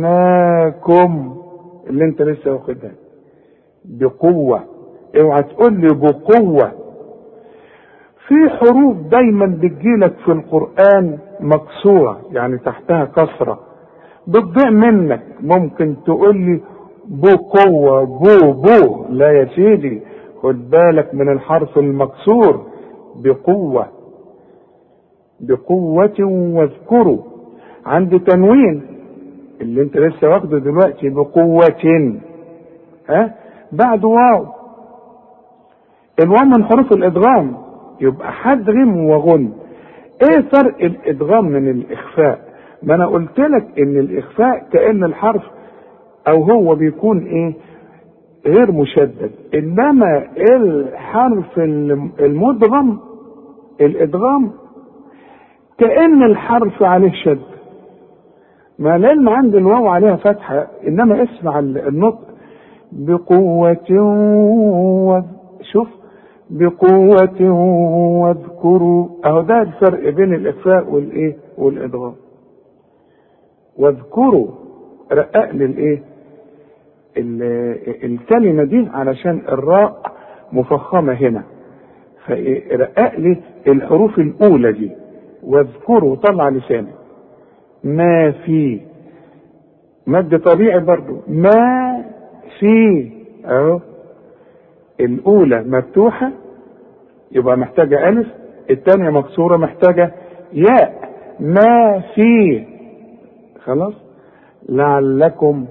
آتيناكم. 0.02 1.36
اللي 1.86 2.04
أنت 2.04 2.22
لسه 2.22 2.52
واخدها. 2.52 2.92
بقوة. 3.84 4.60
اوعى 5.20 5.42
تقول 5.42 5.72
لي 5.80 5.94
بقوة. 5.94 6.72
في 8.28 8.34
حروف 8.50 8.96
دايما 8.96 9.46
بتجيلك 9.46 10.14
في 10.24 10.32
القرآن 10.32 11.18
مكسورة 11.40 12.20
يعني 12.32 12.58
تحتها 12.58 13.04
كسرة. 13.04 13.58
بتضيع 14.26 14.70
منك. 14.70 15.22
ممكن 15.40 15.96
تقول 16.06 16.36
لي 16.36 16.60
بقوة 17.12 18.04
بو 18.04 18.52
بو 18.52 19.04
لا 19.10 19.32
يا 19.32 19.44
سيدي 19.44 20.02
خد 20.42 20.70
بالك 20.70 21.14
من 21.14 21.32
الحرف 21.32 21.78
المكسور. 21.78 22.66
بقوة. 23.16 23.86
بقوة 25.40 26.14
واذكروا. 26.54 27.18
عند 27.86 28.20
تنوين. 28.20 28.82
اللي 29.60 29.82
انت 29.82 29.96
لسه 29.96 30.28
واخده 30.28 30.58
دلوقتي 30.58 31.08
بقوة. 31.08 32.18
ها؟ 33.08 33.34
بعد 33.72 34.04
واو. 34.04 34.46
الواو 36.22 36.44
من 36.44 36.64
حروف 36.64 36.92
الإدغام. 36.92 37.56
يبقى 38.00 38.32
حدغم 38.32 39.04
وغن. 39.04 39.52
إيه 40.22 40.40
فرق 40.40 40.76
الإدغام 40.84 41.44
من 41.44 41.68
الإخفاء؟ 41.68 42.38
ما 42.82 42.94
أنا 42.94 43.06
قلت 43.06 43.38
لك 43.40 43.78
ان 43.78 43.96
الإخفاء 43.96 44.66
كأن 44.72 45.04
الحرف 45.04 45.42
أو 46.28 46.42
هو 46.42 46.74
بيكون 46.74 47.26
إيه؟ 47.26 47.54
غير 48.46 48.72
مشدد. 48.72 49.30
إنما 49.54 50.26
الحرف 50.50 51.58
المدغم 52.20 52.98
الإدغام 53.80 54.50
كأن 55.78 56.22
الحرف 56.22 56.82
عليه 56.82 57.12
شد. 57.24 57.38
ما 58.78 58.98
لأن 58.98 59.28
عند 59.28 59.54
الواو 59.54 59.86
عليها 59.86 60.16
فتحة 60.16 60.66
إنما 60.86 61.22
اسمع 61.22 61.58
النطق 61.58 62.18
بقوة 62.92 63.90
و 64.00 65.20
شوف 65.72 65.88
بقوة 66.50 67.50
واذكروا. 68.22 69.08
أهو 69.24 69.40
ده 69.40 69.62
الفرق 69.62 70.08
بين 70.08 70.34
الإخفاء 70.34 70.90
والإيه؟ 70.94 71.36
والإدغام. 71.58 72.14
واذكروا 73.78 74.46
رقق 75.12 75.50
للإيه؟ 75.50 76.02
الكلمة 78.04 78.64
دي 78.64 78.88
علشان 78.94 79.42
الراء 79.48 80.12
مفخمة 80.52 81.12
هنا. 81.12 81.42
فرقق 82.26 83.18
لي 83.18 83.36
الحروف 83.66 84.18
الأولى 84.18 84.72
دي. 84.72 84.90
واذكروا 85.42 86.16
طلع 86.16 86.48
لسانك 86.48 86.94
ما 87.84 88.30
في. 88.30 88.80
مد 90.06 90.40
طبيعي 90.40 90.80
برضو. 90.80 91.20
ما 91.28 91.50
في. 92.58 93.10
أهو. 93.46 93.80
الأولى 95.00 95.62
مفتوحة. 95.62 96.30
يبقى 97.32 97.56
محتاجة 97.58 98.08
ألف. 98.08 98.26
الثانية 98.70 99.10
مكسورة 99.10 99.56
محتاجة 99.56 100.14
ياء. 100.52 101.10
ما 101.40 102.02
في. 102.14 102.64
خلاص. 103.64 103.94
لعلكم 104.68 105.66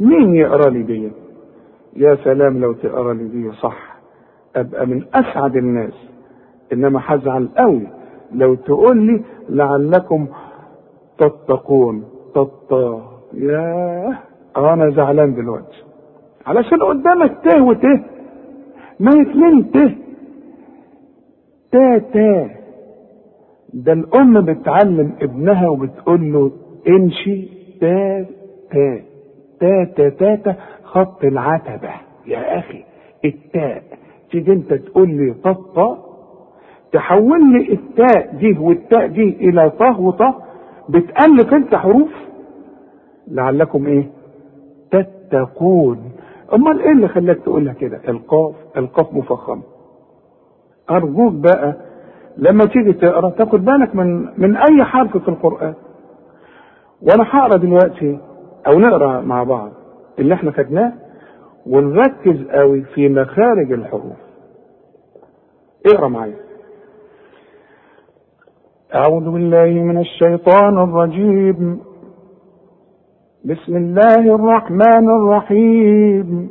مين 0.00 0.34
يقرأ 0.34 0.70
لي 0.70 0.82
دي؟ 0.82 1.10
يا 1.96 2.14
سلام 2.24 2.58
لو 2.58 2.72
تقرأ 2.72 3.14
لي 3.14 3.28
دي 3.28 3.52
صح. 3.52 3.96
أبقى 4.56 4.86
من 4.86 5.04
أسعد 5.14 5.56
الناس. 5.56 5.92
إنما 6.72 7.00
هزعل 7.04 7.48
قوي. 7.58 7.86
لو 8.32 8.54
تقول 8.54 8.96
لي 9.06 9.24
لعلكم 9.48 10.26
تتقون. 11.18 12.04
تطا 12.34 13.02
ياه. 13.34 14.18
أنا 14.56 14.90
زعلان 14.90 15.34
دلوقتي. 15.34 15.82
علشان 16.46 16.82
قدامك 16.82 17.38
ته 17.44 17.62
وته 17.64 18.04
ما 19.00 19.10
اتنين 19.10 19.70
ته 19.70 19.94
تا 21.72 21.98
تا 21.98 22.50
ده 23.74 23.92
الأم 23.92 24.40
بتعلم 24.40 25.12
ابنها 25.22 25.68
وبتقول 25.68 26.32
له 26.32 26.50
امشي. 26.88 27.48
تا 27.80 28.26
تا 28.72 29.09
تا 29.60 29.84
تا 29.96 30.08
تا, 30.08 30.34
تا 30.36 30.54
خط 30.84 31.24
العتبة. 31.24 31.90
يا 32.26 32.58
أخي 32.58 32.84
التاء. 33.24 33.82
تيجي 34.30 34.52
أنت 34.52 34.74
تقول 34.74 35.08
لي 35.10 35.34
ططة 35.44 35.98
تحول 36.92 37.52
لي 37.52 37.72
التاء 37.72 38.36
دي 38.36 38.58
والتاء 38.60 39.06
دي 39.06 39.36
إلى 39.48 39.70
طه 39.70 40.00
وطه 40.00 40.42
بتألف 40.88 41.54
أنت 41.54 41.74
حروف؟ 41.74 42.10
لعلكم 43.28 43.86
إيه؟ 43.86 44.10
تتقون. 44.90 46.12
أمال 46.54 46.80
إيه 46.80 46.92
اللي 46.92 47.08
خلاك 47.08 47.36
تقولها 47.36 47.72
كده؟ 47.72 48.00
القاف. 48.08 48.54
القاف 48.76 49.12
مفخم. 49.12 49.60
أرجوك 50.90 51.32
بقى 51.32 51.74
لما 52.36 52.64
تيجي 52.64 52.92
تقرأ 52.92 53.30
تاخد 53.30 53.64
بالك 53.64 53.94
من 53.96 54.26
من 54.38 54.56
أي 54.56 54.84
حرف 54.84 55.16
في 55.16 55.28
القرآن. 55.28 55.74
وأنا 57.02 57.24
هقرأ 57.30 57.56
دلوقتي 57.56 58.18
أو 58.66 58.78
نقرأ 58.78 59.20
مع 59.20 59.42
بعض 59.44 59.70
اللي 60.18 60.34
إحنا 60.34 60.50
خدناه 60.50 60.92
ونركز 61.66 62.46
قوي 62.50 62.82
في 62.82 63.08
مخارج 63.08 63.72
الحروف. 63.72 64.16
اقرأ 65.94 66.08
معايا. 66.08 66.36
أعوذ 68.94 69.30
بالله 69.30 69.66
من 69.66 69.98
الشيطان 69.98 70.78
الرجيم. 70.78 71.80
بسم 73.44 73.76
الله 73.76 74.34
الرحمن 74.34 75.10
الرحيم. 75.10 76.50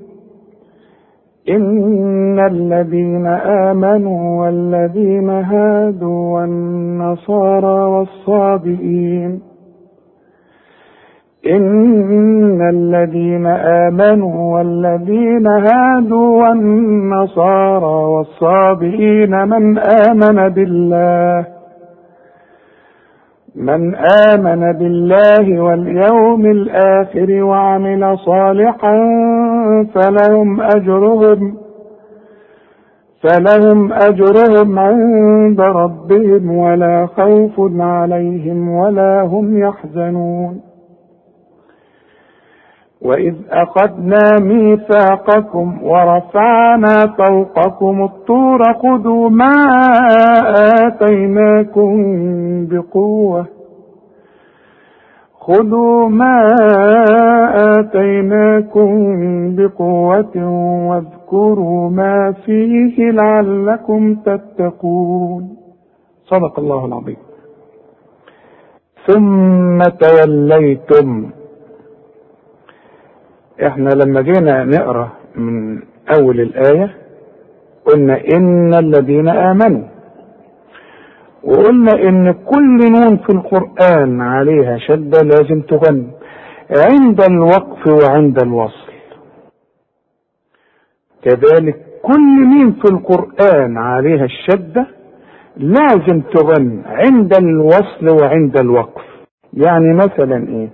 إن 1.50 2.40
الذين 2.40 3.28
آمنوا 3.68 4.42
والذين 4.46 5.30
هادوا 5.30 6.40
والنصارى 6.40 7.82
والصابئين 7.84 9.42
إن 11.48 12.62
الذين 12.70 13.48
آمنوا 13.48 14.58
والذين 14.58 15.48
هادوا 15.48 16.48
والنصارى 16.48 18.06
والصابئين 18.14 19.48
من 19.48 19.78
آمن 19.78 20.50
بالله 20.50 21.46
من 23.56 23.96
آمن 23.96 24.72
بالله 24.72 25.62
واليوم 25.62 26.46
الآخر 26.46 27.44
وعمل 27.44 28.18
صالحا 28.18 28.98
فلهم 29.96 30.62
أجرهم 30.62 31.58
فلهم 33.24 33.94
أجرهم 33.94 34.80
عند 34.80 35.62
ربهم 35.62 36.58
ولا 36.58 37.06
خوف 37.06 37.54
عليهم 37.80 38.70
ولا 38.70 39.22
هم 39.22 39.58
يحزنون 39.58 40.69
وإذ 43.02 43.36
أخذنا 43.50 44.40
ميثاقكم 44.42 45.84
ورفعنا 45.84 47.16
فوقكم 47.18 48.04
الطور 48.04 48.60
خذوا 48.74 49.30
ما 49.30 49.56
آتيناكم 50.86 51.96
بقوة 52.68 53.46
خذوا 55.40 56.10
ما 56.10 56.56
آتيناكم 57.80 58.90
بقوة 59.56 60.36
واذكروا 60.90 61.90
ما 61.90 62.32
فيه 62.46 63.12
لعلكم 63.12 64.16
تتقون 64.16 65.50
صدق 66.26 66.60
الله 66.60 66.86
العظيم. 66.86 67.18
ثم 69.08 69.80
توليتم 69.80 71.30
إحنا 73.68 73.90
لما 73.90 74.22
جينا 74.22 74.64
نقرأ 74.64 75.10
من 75.36 75.80
أول 76.20 76.40
الآية 76.42 76.96
قلنا 77.86 78.22
إن 78.34 78.74
الذين 78.74 79.28
آمنوا 79.30 79.84
وقلنا 81.44 81.92
إن 81.94 82.32
كل 82.32 82.92
نون 82.92 83.18
في 83.18 83.30
القرآن 83.30 84.22
عليها 84.22 84.78
شدة 84.78 85.22
لازم 85.22 85.62
تغن 85.62 86.08
عند 86.78 87.22
الوقف 87.22 87.88
وعند 87.88 88.42
الوصل. 88.44 88.90
كذلك 91.24 91.76
كل 92.04 92.46
ميم 92.46 92.72
في 92.72 92.92
القرآن 92.92 93.78
عليها 93.78 94.26
الشدة 94.26 94.88
لازم 95.58 96.22
تغن 96.22 96.82
عند 96.86 97.34
الوصل 97.38 98.10
وعند 98.22 98.60
الوقف. 98.60 99.02
يعني 99.54 99.94
مثلا 99.94 100.48
إيه؟ 100.48 100.70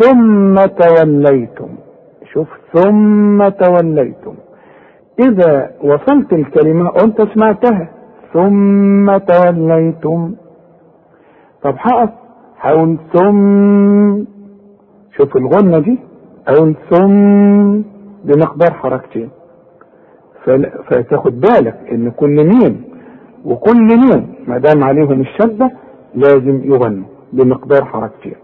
ثم 0.00 0.54
توليتم. 0.54 1.65
شوف 2.36 2.48
ثم 2.72 3.48
توليتم. 3.48 4.34
إذا 5.20 5.70
وصلت 5.84 6.32
الكلمة 6.32 6.90
وأنت 6.90 7.22
سمعتها. 7.34 7.88
ثم 8.32 9.16
توليتم. 9.16 10.34
طب 11.62 11.74
هقف 11.78 12.10
هقول 12.60 12.98
ثم. 13.14 14.24
شوف 15.16 15.36
الغنة 15.36 15.78
دي. 15.78 15.98
أقول 16.48 16.74
ثم. 16.90 17.82
بمقدار 18.24 18.72
حركتين. 18.72 19.30
فتاخد 20.90 21.40
بالك 21.40 21.78
إن 21.92 22.10
كل 22.10 22.44
ميم 22.44 22.84
وكل 23.44 23.80
ميم 23.80 24.34
ما 24.48 24.58
دام 24.58 24.84
عليهم 24.84 25.20
الشدة 25.20 25.70
لازم 26.14 26.60
يغنوا 26.64 27.06
بمقدار 27.32 27.84
حركتين. 27.84 28.36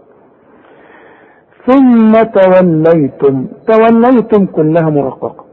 ثم 1.67 2.11
توليتم. 2.11 3.45
توليتم 3.67 4.45
كلها 4.45 4.89
مرققة. 4.89 5.45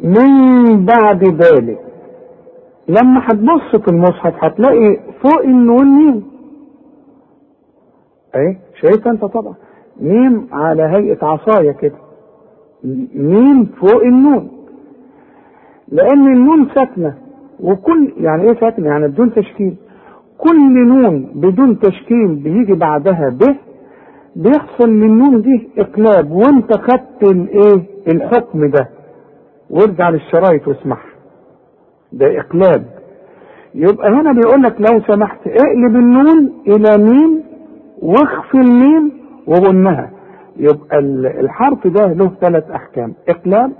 من 0.00 0.84
بعد 0.86 1.24
ذلك 1.24 1.78
لما 2.88 3.20
هتبص 3.26 3.82
في 3.84 3.88
المصحف 3.90 4.44
هتلاقي 4.44 5.00
فوق 5.22 5.40
النون 5.44 5.86
ميم. 5.86 6.24
اهي 8.34 8.56
شايفها 8.80 9.12
أنت 9.12 9.24
طبعا. 9.24 9.54
ميم 10.00 10.48
على 10.52 10.82
هيئة 10.82 11.24
عصاية 11.26 11.72
كده. 11.72 11.96
ميم 13.14 13.64
فوق 13.66 14.02
النون. 14.02 14.48
لأن 15.88 16.26
النون 16.32 16.68
ساكنة. 16.74 17.14
وكل 17.60 18.12
يعني 18.16 18.42
إيه 18.42 18.60
ساكنة؟ 18.60 18.86
يعني 18.86 19.08
بدون 19.08 19.34
تشكيل. 19.34 19.76
كل 20.48 20.86
نون 20.88 21.30
بدون 21.34 21.78
تشكيل 21.78 22.34
بيجي 22.34 22.72
بعدها 22.74 23.28
باء 23.28 23.56
بيحصل 24.36 24.88
للنون 24.88 25.42
دي 25.42 25.68
إقلاب. 25.78 26.30
وانت 26.30 26.72
خدت 26.76 27.22
الايه؟ 27.22 27.82
الحكم 28.08 28.70
ده. 28.70 28.88
وارجع 29.70 30.10
للشرايط 30.10 30.68
واسمعها 30.68 31.12
ده 32.12 32.40
إقلاب. 32.40 32.84
يبقى 33.74 34.08
هنا 34.08 34.32
بيقول 34.32 34.62
لك 34.62 34.80
لو 34.80 35.00
سمحت 35.00 35.38
اقلب 35.46 35.96
النون 35.96 36.52
إلى 36.66 37.04
ميم 37.04 37.42
واخفي 38.02 38.58
الميم 38.58 39.12
وغنها. 39.46 40.10
يبقى 40.56 40.98
الحرف 41.40 41.86
ده 41.86 42.06
له 42.12 42.30
ثلاث 42.40 42.70
أحكام. 42.70 43.14
إقلاب 43.28 43.72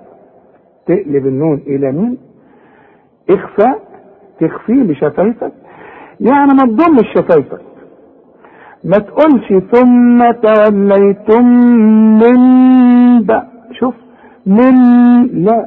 تقلب 0.86 1.26
النون 1.26 1.60
إلى 1.66 1.92
ميم. 1.92 2.18
إخفاء 3.30 3.78
تخفيه 4.40 4.82
بشفايفك. 4.82 5.52
يعني 6.30 6.52
ما 6.54 6.62
تضمش 6.66 7.06
شفايفك. 7.14 7.60
ما 8.84 8.98
تقولش 8.98 9.52
ثم 9.72 10.30
توليتم 10.32 11.44
من 12.18 12.38
بقى 13.26 13.46
شوف 13.72 13.94
من 14.46 14.74
لا. 15.44 15.66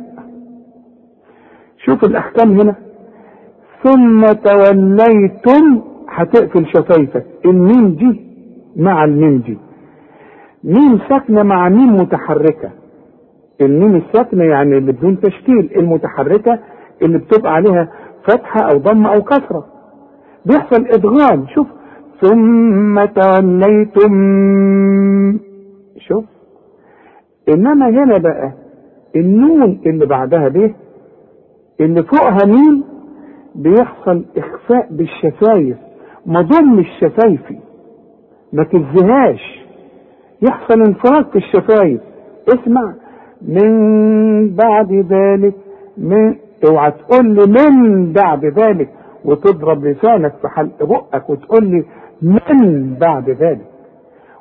شوف 1.85 2.03
الأحكام 2.03 2.59
هنا. 2.59 2.75
ثم 3.83 4.25
توليتم 4.25 5.81
هتقفل 6.09 6.65
شفايفك. 6.67 7.25
الميم 7.45 7.89
دي 7.95 8.21
مع 8.75 9.03
الميم 9.03 9.37
دي. 9.37 9.57
ميم 10.63 10.99
ساكنة 11.09 11.43
مع 11.43 11.69
ميم 11.69 11.95
متحركة. 11.95 12.69
الميم 13.61 13.95
الساكنة 13.95 14.43
يعني 14.43 14.77
اللي 14.77 14.91
بدون 14.91 15.19
تشكيل 15.19 15.71
المتحركة 15.75 16.59
اللي 17.01 17.17
بتبقى 17.17 17.53
عليها 17.53 17.87
فتحة 18.27 18.61
أو 18.71 18.77
ضمة 18.77 19.13
أو 19.13 19.21
كسرة. 19.21 19.65
بيحصل 20.45 20.85
إدغام. 20.87 21.47
شوف. 21.47 21.67
ثم 22.21 23.05
توليتم 23.05 24.15
شوف. 25.99 26.25
إنما 27.49 27.89
هنا 27.89 28.17
بقى 28.17 28.53
النون 29.15 29.79
اللي 29.85 30.05
بعدها 30.05 30.47
باء 30.47 30.73
اللي 31.81 32.03
فوقها 32.03 32.45
ميم 32.45 32.83
بيحصل 33.55 34.25
إخفاء 34.37 34.87
بالشفايف. 34.91 35.77
ما 36.25 36.41
ضمش 36.41 36.85
شفايفي. 37.01 37.59
ما 38.53 38.63
تزهاش 38.63 39.65
يحصل 40.41 40.81
انفراج 40.81 41.25
في 41.25 41.35
الشفايف. 41.37 42.01
اسمع. 42.53 42.93
من 43.41 44.55
بعد 44.55 44.91
ذلك 44.93 45.53
من 45.97 46.35
اوعى 46.69 46.91
تقول 46.91 47.49
من 47.49 48.13
بعد 48.13 48.45
ذلك. 48.45 48.89
وتضرب 49.25 49.85
لسانك 49.85 50.33
في 50.41 50.47
حلق 50.47 50.83
بقك 50.83 51.29
وتقول 51.29 51.65
لي 51.65 51.85
من 52.21 52.93
بعد 52.93 53.29
ذلك؟ 53.29 53.65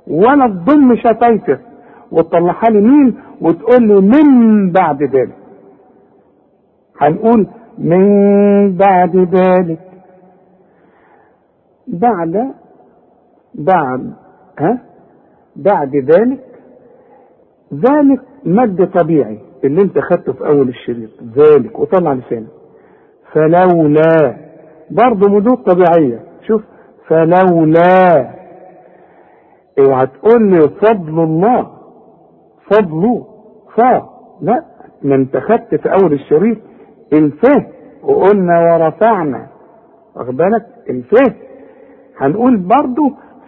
ولا 0.07 0.47
تضم 0.47 0.97
شفايفك 0.97 1.61
وتطلعها 2.13 2.71
لي 2.71 2.81
مين 2.81 3.15
وتقول 3.41 3.83
لي 3.89 3.95
من 4.01 4.71
بعد 4.73 5.03
ذلك؟ 5.03 5.35
هنقول 7.01 7.47
من 7.79 8.77
بعد 8.77 9.17
ذلك. 9.17 9.79
بعد 11.89 12.55
بعد 13.55 14.13
ها؟ 14.59 14.79
بعد 15.57 15.97
ذلك 15.97 16.41
ذلك 17.75 18.21
مد 18.45 18.91
طبيعي 18.95 19.39
اللي 19.65 19.83
انت 19.83 19.99
خدته 19.99 20.33
في 20.33 20.47
أول 20.47 20.69
الشريط 20.69 21.11
ذلك 21.37 21.79
وطلع 21.79 22.13
لسانك. 22.13 22.47
فلولا 23.33 24.44
برضه 24.95 25.29
مدود 25.29 25.57
طبيعية. 25.57 26.21
شوف 26.47 26.63
فلولا. 27.09 28.31
اوعى 29.79 30.07
تقول 30.07 30.51
لي 30.51 30.61
فضل 30.61 31.23
الله. 31.23 31.71
فضله 32.71 33.27
فا 33.77 34.09
لا 34.41 34.65
ما 35.03 35.15
انت 35.15 35.37
خدت 35.37 35.75
في 35.75 35.93
أول 35.93 36.13
الشريط 36.13 36.59
الفه 37.13 37.67
وقلنا 38.03 38.61
ورفعنا. 38.61 39.47
واخد 40.17 40.37
بالك؟ 40.37 40.67
الفه 40.91 41.35
هنقول 42.19 42.57
برضو 42.57 43.03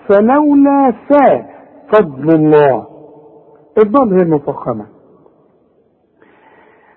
فلولا 0.08 0.92
فا 1.08 1.46
فضل 1.92 2.34
الله. 2.34 2.86
الضاد 3.78 4.12
هي 4.12 4.22
المفخمة. 4.22 4.86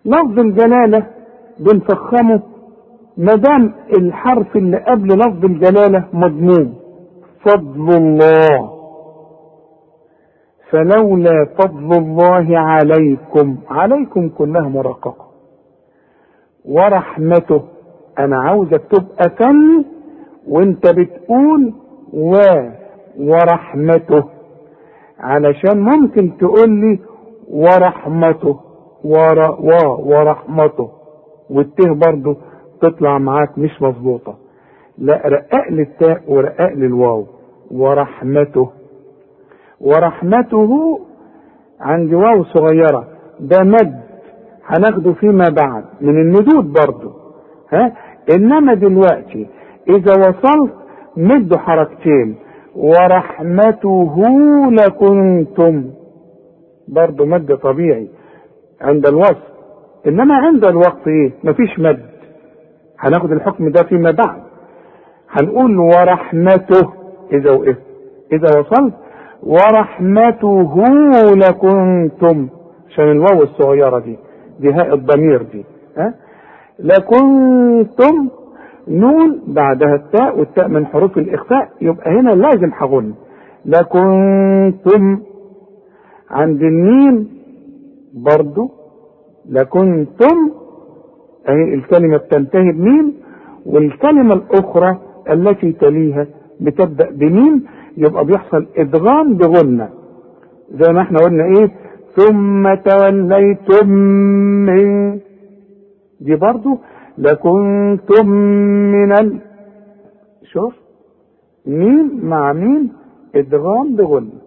لفظ 0.06 0.40
الجلالة 0.40 1.08
بنفخمه 1.60 2.42
ما 3.20 3.36
دام 3.36 3.74
الحرف 3.98 4.56
اللي 4.56 4.78
قبل 4.78 5.08
لفظ 5.08 5.46
الجلالة 5.46 6.04
مضموم. 6.14 6.74
فضل 7.46 7.98
الله. 7.98 8.80
فلولا 10.70 11.46
فضل 11.58 11.98
الله 11.98 12.60
عليكم 12.60 13.58
عليكم 13.70 14.30
كلها 14.30 14.70
مرققة. 14.70 15.26
ورحمته. 16.66 17.62
أنا 18.20 18.42
عاوزك 18.42 18.82
تبقى 18.92 19.30
فني 19.40 19.86
وأنت 20.48 20.88
بتقول 20.88 21.74
و 22.14 22.32
ورحمته. 23.20 24.24
علشان 25.20 25.80
ممكن 25.80 26.38
تقول 26.38 26.70
لي 26.70 27.00
ورحمته. 27.52 28.60
ور 29.04 29.40
و 29.60 29.72
ورحمته. 30.10 30.90
والته 31.50 31.94
برضه 31.94 32.38
تطلع 32.82 33.18
معاك 33.18 33.58
مش 33.58 33.82
مظبوطة. 33.82 34.36
لا 34.98 35.22
رقق 35.26 35.70
لي 35.70 35.82
التاء 35.82 36.22
ورقق 36.28 36.74
لي 36.74 36.86
الواو 36.86 37.26
ورحمته. 37.72 38.70
ورحمته 39.82 41.00
عندي 41.80 42.16
واو 42.16 42.44
صغيرة. 42.44 43.08
ده 43.40 43.64
مد. 43.64 44.00
هناخده 44.66 45.14
فيما 45.14 45.46
بعد. 45.50 45.84
من 46.02 46.22
المدود 46.22 46.74
برضه 46.74 47.14
ها؟ 47.74 47.94
إنما 48.36 48.74
دلوقتي 48.74 49.48
إذا 49.90 50.14
وصلت 50.30 50.74
مد 51.18 51.56
حركتين. 51.56 52.36
ورحمته 52.76 54.16
لكنتم. 54.72 55.84
برضه 56.88 57.26
مد 57.26 57.56
طبيعي. 57.58 58.08
عند 58.82 59.08
الوصف. 59.08 59.50
إنما 60.08 60.36
عند 60.36 60.66
الوقت 60.66 61.08
إيه؟ 61.08 61.32
مفيش 61.44 61.80
مد. 61.80 62.09
هناخد 63.00 63.32
الحكم 63.32 63.70
ده 63.70 63.84
فيما 63.84 64.12
بعد. 64.12 64.42
هنقول 65.30 65.80
ورحمته. 65.80 66.94
إذا 67.34 67.52
وقفت 67.52 67.82
إذا 68.32 68.60
وصلت. 68.60 68.94
ورحمته 69.44 70.84
لكنتم. 71.36 72.48
عشان 72.90 73.12
الواو 73.12 73.44
الصغيرة 73.44 74.00
دي. 74.00 74.18
دي 74.60 74.74
هاء 74.74 74.94
الضمير 74.94 75.42
دي. 75.42 75.66
ها؟ 75.98 76.14
لكنتم. 76.80 78.30
نون 78.88 79.42
بعدها 79.48 79.96
التاء 79.96 80.40
والتاء 80.40 80.68
من 80.68 80.86
حروف 80.86 81.18
الإخفاء. 81.18 81.70
يبقى 81.82 82.12
هنا 82.12 82.32
لازم 82.32 82.72
هغن 82.78 83.14
لكنتم. 83.66 85.20
عند 86.32 86.62
الميم 86.62 87.30
برضو. 88.14 88.72
لكنتم. 89.50 90.52
أهي 91.48 91.74
الكلمة 91.74 92.18
بتنتهي 92.18 92.72
بميم 92.72 93.14
والكلمة 93.66 94.34
الأخرى 94.34 94.98
التي 95.30 95.72
تليها 95.72 96.28
بتبدأ 96.62 97.10
بميم 97.12 97.66
يبقى 97.98 98.26
بيحصل 98.26 98.66
إدغام 98.78 99.34
بغنة 99.34 99.90
زي 100.72 100.94
ما 100.94 101.02
إحنا 101.02 101.20
قلنا 101.20 101.44
إيه؟ 101.44 101.72
ثم 102.16 102.74
توليتم 102.74 103.90
من. 104.66 105.12
دي 106.22 106.36
برضو 106.36 106.78
لكنتم 107.18 108.28
من 108.92 109.12
ال. 109.12 109.40
شوف 110.44 110.74
مين 111.66 112.20
مع 112.24 112.54
مين 112.54 112.92
إدغام 113.36 113.96
بغنة 113.96 114.40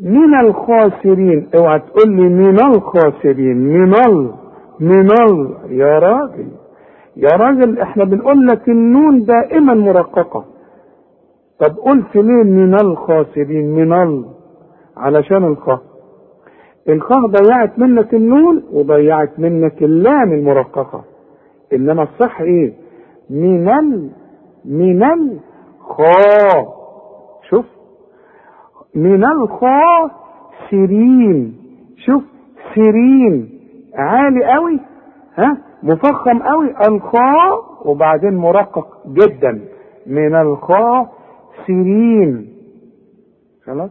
من 0.00 0.34
الخاسرين 0.34 1.48
اوعى 1.56 1.78
تقول 1.78 2.16
لي 2.16 2.28
من 2.28 2.60
الخاسرين 2.64 3.56
من 3.56 3.94
ال 3.94 4.30
من 4.80 5.00
ال 5.20 5.56
يا 5.68 5.98
راجل 5.98 6.48
يا 7.16 7.36
راجل 7.36 7.78
إحنا 7.78 8.04
بنقول 8.04 8.46
لك 8.46 8.68
النون 8.68 9.24
دائما 9.24 9.74
مرققة. 9.74 10.44
طب 11.58 11.76
قلت 11.78 12.16
ليه 12.16 12.42
من 12.42 12.74
الخاسرين؟ 12.74 13.74
من 13.74 13.92
ال 13.92 14.24
علشان 14.96 15.44
الخاء 15.44 15.80
الخاء 16.88 17.26
ضيعت 17.26 17.78
منك 17.78 18.14
النون 18.14 18.62
وضيعت 18.72 19.38
منك 19.38 19.82
اللام 19.82 20.32
المرققة. 20.32 21.04
إنما 21.72 22.02
الصح 22.02 22.40
إيه؟ 22.40 22.72
من 23.30 23.68
ال 23.68 24.10
من 24.64 25.02
الخاء 25.02 26.66
شوف. 27.50 27.64
من 28.94 29.24
الخاء 29.24 30.10
سيرين. 30.70 31.56
شوف 31.96 32.22
سيرين. 32.74 33.59
عالي 33.94 34.52
قوي 34.54 34.80
ها 35.34 35.56
مفخم 35.82 36.42
قوي 36.42 36.74
الخاء 36.88 37.64
وبعدين 37.84 38.36
مرقق 38.36 39.02
جدا 39.06 39.68
من 40.06 40.34
الخاء 40.34 41.08
سيرين. 41.66 42.54
خلاص؟ 43.66 43.90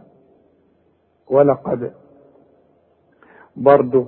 ولقد 1.30 1.92
برضو 3.56 4.06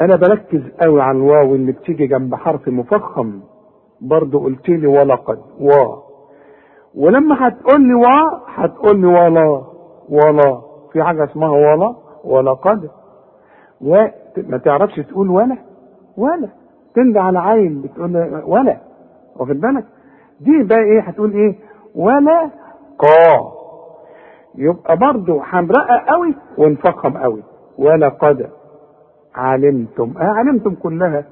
أنا 0.00 0.16
بركز 0.16 0.62
قوي 0.82 1.02
على 1.02 1.18
الواو 1.18 1.54
اللي 1.54 1.72
بتيجي 1.72 2.06
جنب 2.06 2.34
حرف 2.34 2.68
مفخم. 2.68 3.40
برضو 4.00 4.38
قلت 4.38 4.68
لي 4.68 4.86
ولقد 4.86 5.38
و. 5.60 5.70
ولما 6.94 7.48
هتقول 7.48 7.80
لي 7.80 7.94
وا 7.94 8.38
هتقول 8.46 9.00
لي 9.00 9.06
ولا 9.06 9.62
ولا. 10.08 10.60
في 10.92 11.02
حاجة 11.02 11.24
اسمها 11.24 11.50
ولا 11.50 11.94
ولا 12.24 12.52
قد 12.52 12.90
وما 14.38 14.58
تعرفش 14.58 14.96
تقول 14.96 15.30
ولا؟ 15.30 15.56
ولا. 16.16 16.48
تندى 16.94 17.18
على 17.18 17.38
عيل 17.38 17.74
بتقول 17.74 18.16
ولا. 18.44 18.76
واخد 19.36 19.60
بالك؟ 19.60 19.84
دي 20.40 20.62
بقى 20.62 20.78
إيه؟ 20.78 21.00
هتقول 21.00 21.32
إيه؟ 21.32 21.54
ولا 21.94 22.50
قا. 22.98 23.52
يبقى 24.54 24.96
برضه 24.96 25.42
هنرقق 25.44 26.10
قوي 26.12 26.34
ونفخم 26.58 27.18
قوي. 27.18 27.42
ولا 27.78 28.08
قد 28.08 28.50
علمتم. 29.34 30.14
آه 30.20 30.24
علمتم 30.24 30.74
كلها 30.74 31.24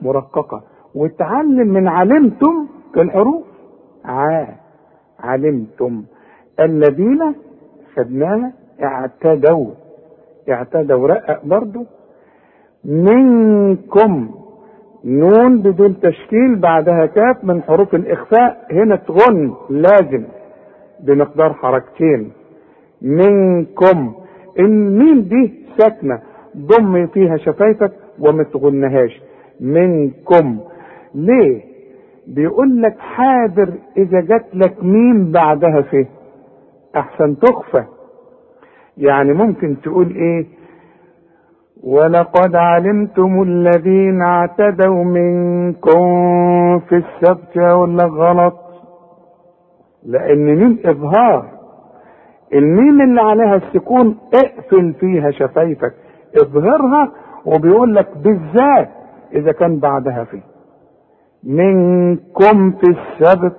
مرققة. 0.00 0.62
وتعلم 0.94 1.68
من 1.68 1.88
علمتم 1.88 2.66
الحروف. 2.96 3.44
ع 4.04 4.46
علمتم. 5.20 6.04
الذين 6.60 7.34
خدناها 7.96 8.52
اعتدوا. 8.82 9.66
اعتدوا 10.50 11.08
رقق 11.08 11.44
برضو. 11.44 11.84
منكم 12.84 14.30
نون 15.04 15.62
بدون 15.62 16.00
تشكيل 16.00 16.56
بعدها 16.56 17.06
كاف 17.06 17.44
من 17.44 17.62
حروف 17.62 17.94
الإخفاء. 17.94 18.66
هنا 18.72 18.96
تغن 18.96 19.54
لازم 19.70 20.24
بمقدار 21.00 21.52
حركتين. 21.52 22.32
منكم. 23.02 24.14
الميم 24.58 25.20
دي 25.20 25.54
ساكنة. 25.78 26.20
ضم 26.56 27.06
فيها 27.06 27.36
شفايفك 27.36 27.92
وما 28.18 28.42
تغنهاش. 28.44 29.20
منكم. 29.60 30.58
ليه؟ 31.14 31.60
بيقول 32.26 32.82
لك 32.82 32.98
حاضر 32.98 33.72
إذا 33.96 34.20
جات 34.20 34.46
لك 34.54 34.84
ميم 34.84 35.32
بعدها 35.32 35.80
فيه 35.82 36.06
أحسن 36.96 37.38
تخفى. 37.38 37.84
يعني 38.98 39.32
ممكن 39.32 39.76
تقول 39.82 40.16
إيه؟ 40.16 40.46
ولقد 41.82 42.56
علمتم 42.56 43.42
الذين 43.42 44.22
اعتدوا 44.22 45.04
منكم 45.04 46.00
في 46.80 46.96
السبت 46.96 47.56
لك 47.56 48.04
غلط 48.04 48.54
لأن 50.06 50.54
ميم 50.54 50.78
إظهار 50.84 51.48
الميم 52.54 53.00
اللي 53.00 53.20
عليها 53.20 53.54
السكون 53.56 54.18
اقفل 54.34 54.92
فيها 55.00 55.30
شفايفك. 55.30 55.94
اظهرها 56.42 57.12
وبيقول 57.46 57.94
لك 57.94 58.08
بالذات 58.16 58.88
إذا 59.32 59.52
كان 59.52 59.78
بعدها 59.78 60.24
فيه 60.24 60.42
منكم 61.44 62.70
في 62.70 62.86
السبت. 62.90 63.56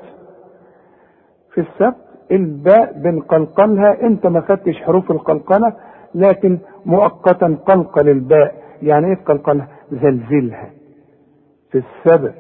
في 1.53 1.61
السبت 1.61 1.95
الباء 2.31 2.93
بنقلقلها 3.03 4.01
أنت 4.03 4.27
ما 4.27 4.41
خدتش 4.41 4.81
حروف 4.81 5.11
القلقلة 5.11 5.73
لكن 6.15 6.59
مؤقتا 6.85 7.57
قلقل 7.65 8.09
الباء 8.09 8.55
يعني 8.81 9.07
إيه 9.07 9.23
قلقلها 9.25 9.67
زلزلها. 9.91 10.69
في 11.71 11.77
السبت 11.77 12.35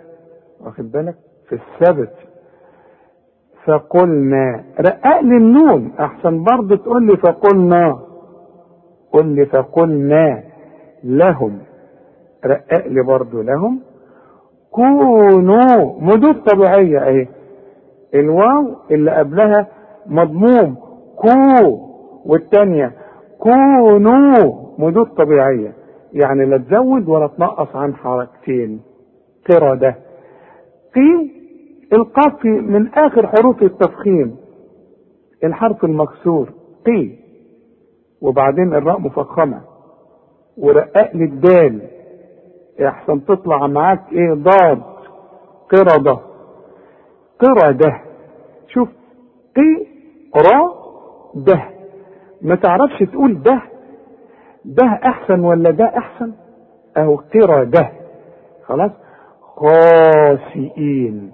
واخد 0.61 0.91
بالك؟ 0.91 1.15
في 1.49 1.55
السبت 1.55 2.13
فقلنا 3.65 4.63
رقق 4.79 5.19
لي 5.21 5.37
النون 5.37 5.91
أحسن 5.99 6.43
برضه 6.43 6.75
تقول 6.75 7.05
لي 7.07 7.17
فقلنا. 7.17 7.99
قل 9.11 9.25
لي 9.27 9.45
فقلنا 9.45 10.43
لهم. 11.03 11.59
رقق 12.45 12.87
لي 12.87 13.03
برضه 13.03 13.43
لهم. 13.43 13.79
كونوا 14.71 15.99
مدود 16.01 16.43
طبيعية 16.43 16.99
أهي. 16.99 17.27
الواو 18.13 18.75
اللي 18.91 19.11
قبلها 19.11 19.67
مضموم. 20.05 20.75
كو. 21.15 21.79
والتانية 22.25 22.91
كونوا 23.43 24.53
مدود 24.77 25.07
طبيعية. 25.07 25.73
يعني 26.13 26.45
لا 26.45 26.57
تزود 26.57 27.09
ولا 27.09 27.27
تنقص 27.27 27.75
عن 27.75 27.95
حركتين. 27.95 28.81
قردة 29.49 29.95
في 30.93 31.31
إلقاف 31.93 32.45
من 32.45 32.87
آخر 32.87 33.27
حروف 33.27 33.63
التفخيم. 33.63 34.35
الحرف 35.43 35.83
المكسور. 35.83 36.49
قي 36.85 37.11
وبعدين 38.21 38.73
الراء 38.73 38.99
مفخمة. 38.99 39.61
ورقق 40.57 41.15
لي 41.15 41.23
الدال 41.23 41.81
احسن 42.87 43.25
تطلع 43.25 43.67
معاك 43.67 44.01
إيه؟ 44.11 44.33
ضاد. 44.33 44.81
قردة 45.71 46.17
قردة 47.39 48.01
شوف 48.67 48.89
قي 49.55 49.87
را 50.35 50.73
ده. 51.35 51.72
ما 52.43 52.55
تعرفش 52.55 52.99
تقول 53.11 53.41
ده 53.41 53.61
ده 54.65 54.85
أحسن 54.87 55.39
ولا 55.39 55.71
ده 55.71 55.85
أحسن؟ 55.97 56.31
أهو 56.97 57.15
قردة 57.15 57.89
خلاص؟ 58.65 58.91
خاسئين. 59.41 61.31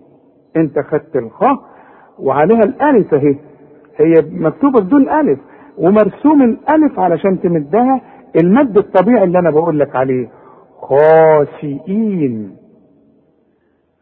أنت 0.55 0.79
خدت 0.79 1.15
الخاء 1.15 1.59
وعليها 2.19 2.63
الألف 2.63 3.13
أهي. 3.13 3.35
هي 3.97 4.13
مكتوبة 4.31 4.79
بدون 4.81 5.09
ألف 5.09 5.39
ومرسوم 5.77 6.41
الألف 6.41 6.99
علشان 6.99 7.41
تمدها 7.41 8.01
المد 8.35 8.77
الطبيعي 8.77 9.23
اللي 9.23 9.39
أنا 9.39 9.51
بقول 9.51 9.79
لك 9.79 9.95
عليه. 9.95 10.29
خاسئين. 10.81 12.57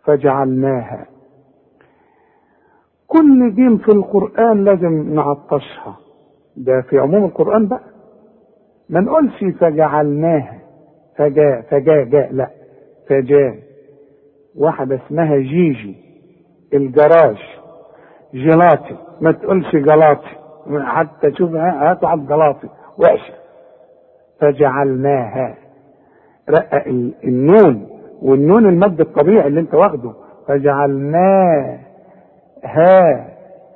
فجعلناها. 0.03 1.05
كل 3.07 3.55
جيم 3.55 3.77
في 3.77 3.91
القرآن 3.91 4.63
لازم 4.63 5.13
نعطشها. 5.15 5.97
ده 6.57 6.81
في 6.81 6.99
عموم 6.99 7.25
القرآن 7.25 7.67
بقى. 7.67 7.81
ما 8.89 8.99
نقولش 8.99 9.43
فجعلناها 9.59 10.59
فجاء 11.17 11.61
فجاء 11.61 12.03
جاء 12.03 12.33
لا 12.33 12.49
فجاء 13.09 13.55
واحدة 14.57 14.95
اسمها 15.07 15.35
جيجي 15.37 15.95
الجراج 16.73 17.37
جيلاتي. 18.33 18.95
ما 19.21 19.31
تقولش 19.31 19.75
جلاطي 19.75 20.37
حتى 20.85 21.31
تشوف 21.31 21.51
هاتوا 21.55 22.09
على 22.09 22.21
الجلاطي 22.21 22.67
وحشة. 22.97 23.33
فجعلناها. 24.39 25.55
رقق 26.49 26.87
النون. 27.23 27.87
والنون 28.21 28.65
المد 28.69 28.99
الطبيعي 29.01 29.47
اللي 29.47 29.59
انت 29.59 29.73
واخده. 29.73 30.13
فجعلناها. 30.47 31.79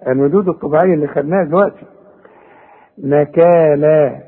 المدود 0.08 0.48
الطبيعية 0.50 0.94
اللي 0.94 1.08
خدناها 1.08 1.44
دلوقتي. 1.44 1.86
نكالا 3.02 4.20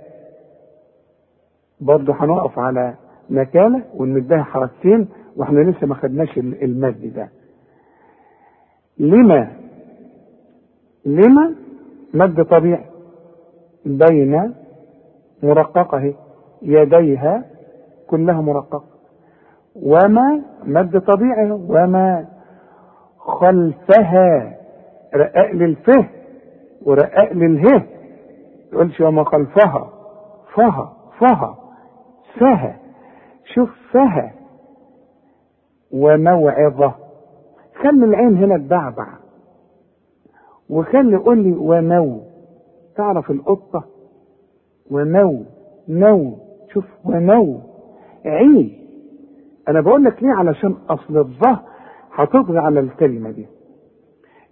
برضه 1.82 2.14
هنقف 2.20 2.60
على 2.60 2.94
نكالة 3.30 3.82
ونمدها 3.96 4.44
حركتين 4.44 5.08
وإحنا 5.38 5.60
لسه 5.60 5.88
ما 5.88 5.96
خدناش 5.96 6.38
المد 6.38 7.14
ده. 7.16 7.30
لما؟ 8.98 9.48
لما 11.06 11.56
مد 12.14 12.44
طبيعي 12.46 12.86
بين 13.86 14.54
مرققة 15.44 15.98
اهي 15.98 16.14
يديها 16.62 17.44
كلها 18.08 18.42
مرققة. 18.42 18.84
وما 19.76 20.42
مد 20.64 21.00
طبيعي 21.02 21.52
وما 21.52 22.26
خلفها 23.18 24.58
رقق 25.16 25.52
للفه 25.52 26.06
ورقق 26.86 27.34
للهه. 27.34 27.84
تقولش 28.74 29.02
وما 29.02 29.24
خلفها 29.24 29.90
فها 30.56 30.94
فها 31.20 31.58
فها 32.40 32.80
شوف 33.56 33.70
فها. 33.92 34.32
وموعظة. 35.92 36.94
خلي 37.76 38.06
العين 38.06 38.38
هنا 38.38 38.58
تبعبع. 38.58 39.08
وخلي 40.70 41.16
قول 41.18 41.38
لي 41.38 41.52
ومو. 41.60 42.22
تعرف 42.96 43.32
القطة؟ 43.32 43.84
ومو 44.92 45.46
مو. 45.88 46.38
شوف 46.74 46.86
ومو. 47.06 47.60
عي 48.26 48.80
أنا 49.68 49.82
بقول 49.82 50.04
لك 50.04 50.24
ليه؟ 50.24 50.34
علشان 50.34 50.76
أصل 50.90 51.18
الظه 51.18 51.60
هتطغي 52.14 52.58
على 52.58 52.80
الكلمة 52.80 53.32
دي. 53.32 53.48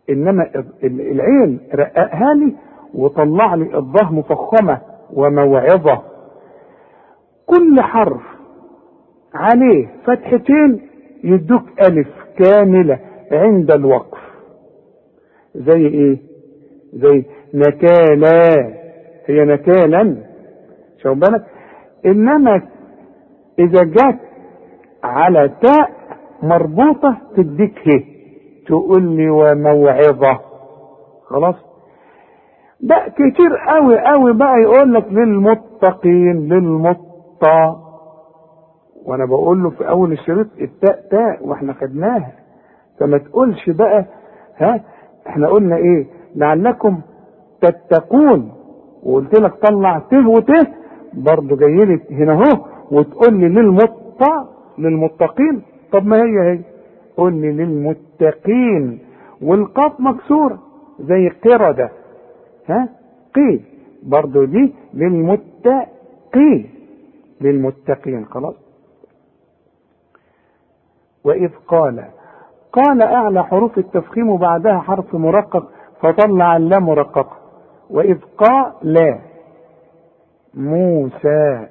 إنما 0.10 0.52
العين 0.84 1.60
رققها 1.76 2.34
لي 2.34 2.56
وطلع 2.96 3.56
لي 3.56 3.76
الظه 3.78 4.12
مفخمه 4.12 4.82
وموعظه. 5.14 6.02
كل 7.46 7.82
حرف 7.82 8.22
عليه 9.34 9.88
فتحتين 10.06 10.82
يدوك 11.24 11.64
ألف 11.82 12.08
كاملة 12.38 13.00
عند 13.32 13.72
الوقف. 13.72 14.20
زي 15.56 15.88
إيه؟ 15.88 16.18
زي 16.94 17.26
نكالا. 17.54 18.74
هي 19.26 19.46
نكالا. 19.46 20.18
شوف 21.04 21.18
بالك؟ 21.18 21.46
إنما 22.06 22.62
إذا 23.60 23.84
جت 23.84 24.20
على 25.04 25.52
تاء 25.62 25.92
مربوطة 26.44 27.18
تديك 27.36 27.80
هي 27.84 28.04
تقول 28.68 29.04
لي 29.04 29.30
وموعظة. 29.30 30.40
خلاص؟ 31.26 31.56
ده 32.84 32.96
كتير 33.16 33.58
قوي 33.70 34.00
قوي 34.00 34.34
بقى 34.34 34.62
يقول 34.62 34.94
لك 34.94 35.08
للمتقين 35.12 36.48
للمطا 36.54 37.82
وأنا 39.06 39.26
بقول 39.26 39.64
له 39.64 39.70
في 39.70 39.90
اول 39.90 40.12
الشريط 40.12 40.48
التاء 40.62 41.00
تاء 41.12 41.48
وإحنا 41.48 41.74
خدناها. 41.74 42.32
فما 43.00 43.18
تقولش 43.18 43.70
بقى 43.70 44.06
ها 44.58 44.82
إحنا 45.28 45.48
قلنا 45.48 45.76
إيه؟ 45.76 46.06
لعلكم 46.36 47.02
تتقون. 47.62 48.52
وقلت 49.04 49.40
لك 49.40 49.54
طلع 49.68 50.00
ته 50.00 50.30
وته 50.30 50.68
برضه 51.14 51.56
جاي 51.56 51.86
لي 51.86 52.00
هنا 52.12 52.34
اهو 52.34 52.66
وتقول 52.92 53.34
لي 53.34 53.48
للمطا 53.50 54.50
للمتقين. 54.78 55.62
طب 55.92 56.06
ما 56.06 56.18
هي 56.18 56.52
هي؟ 56.52 56.60
قول 57.18 57.34
لي 57.34 57.52
للمتقين. 57.52 59.00
والقاف 59.42 60.00
مكسوره 60.00 60.60
زي 61.00 61.30
قردة. 61.30 61.90
ها؟ 62.72 62.90
قي 63.36 63.60
برضه 64.04 64.46
دي 64.46 64.74
للمتقين. 64.94 66.70
للمتقين 67.42 68.26
خلاص. 68.26 68.56
وإذ 71.24 71.50
قال 71.68 72.06
قال 72.74 73.02
أعلى 73.02 73.44
حروف 73.44 73.78
التفخيم 73.78 74.30
وبعدها 74.30 74.80
حرف 74.80 75.16
مرقق 75.16 75.72
فطلع 76.02 76.58
اللام 76.58 76.84
مرققة 76.84 77.38
وإذ 77.90 78.18
قال 78.38 79.20
موسى. 80.54 81.68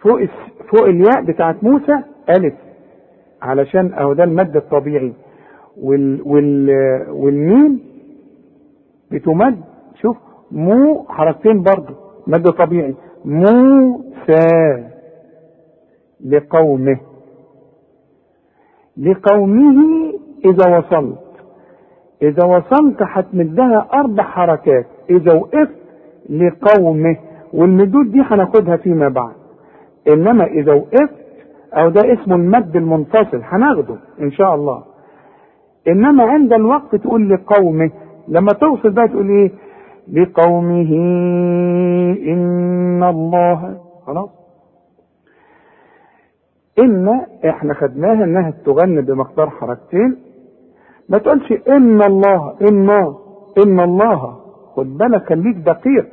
فوق 0.00 0.24
فوق 0.70 0.84
الياء 0.86 1.24
بتاعت 1.24 1.64
موسى 1.64 2.02
ألف. 2.30 2.54
علشان 3.42 3.92
أهو 3.94 4.12
ده 4.12 4.24
المد 4.24 4.56
الطبيعي. 4.56 5.12
وال 5.82 6.22
وال 6.26 6.70
والميم 7.10 7.85
بتمد 9.10 9.60
شوف 10.02 10.16
مو 10.52 11.04
حركتين 11.08 11.62
برضه 11.62 11.94
مد 12.26 12.50
طبيعي. 12.50 12.94
موسى 13.24 14.84
لقومه. 16.26 16.98
لقومه 18.96 20.12
إذا 20.44 20.78
وصلت. 20.78 21.18
إذا 22.22 22.44
وصلت 22.44 22.96
هتمدها 23.00 23.88
أربع 23.94 24.22
حركات. 24.22 24.86
إذا 25.10 25.32
وقفت 25.32 25.74
لقومه. 26.30 27.16
والمدود 27.52 28.10
دي 28.12 28.20
هناخدها 28.20 28.76
فيما 28.76 29.08
بعد. 29.08 29.34
إنما 30.08 30.44
إذا 30.44 30.72
وقفت 30.72 31.14
أو 31.74 31.88
ده 31.88 32.12
اسمه 32.12 32.36
المد 32.36 32.76
المنفصل 32.76 33.40
هناخده 33.42 33.96
إن 34.20 34.30
شاء 34.30 34.54
الله. 34.54 34.82
إنما 35.88 36.24
عند 36.24 36.52
الوقت 36.52 36.94
تقول 36.96 37.30
لقومه. 37.30 37.90
لما 38.28 38.52
توصل 38.52 38.90
بقى 38.90 39.08
تقول 39.08 39.28
إيه؟ 39.30 39.50
لقومه 40.12 40.92
إن 42.32 43.02
الله 43.02 43.80
خلاص. 44.06 44.30
إن 46.78 47.08
إحنا 47.48 47.74
خدناها 47.74 48.24
إنها 48.24 48.50
تغني 48.64 49.02
بمقدار 49.02 49.50
حركتين. 49.50 50.16
ما 51.08 51.18
تقولش 51.18 51.52
إن 51.68 52.02
الله 52.02 52.56
إن 52.70 52.90
إن 53.66 53.80
الله. 53.80 54.36
خد 54.76 54.98
بالك 54.98 55.28
خليك 55.28 55.56
دقيق. 55.56 56.06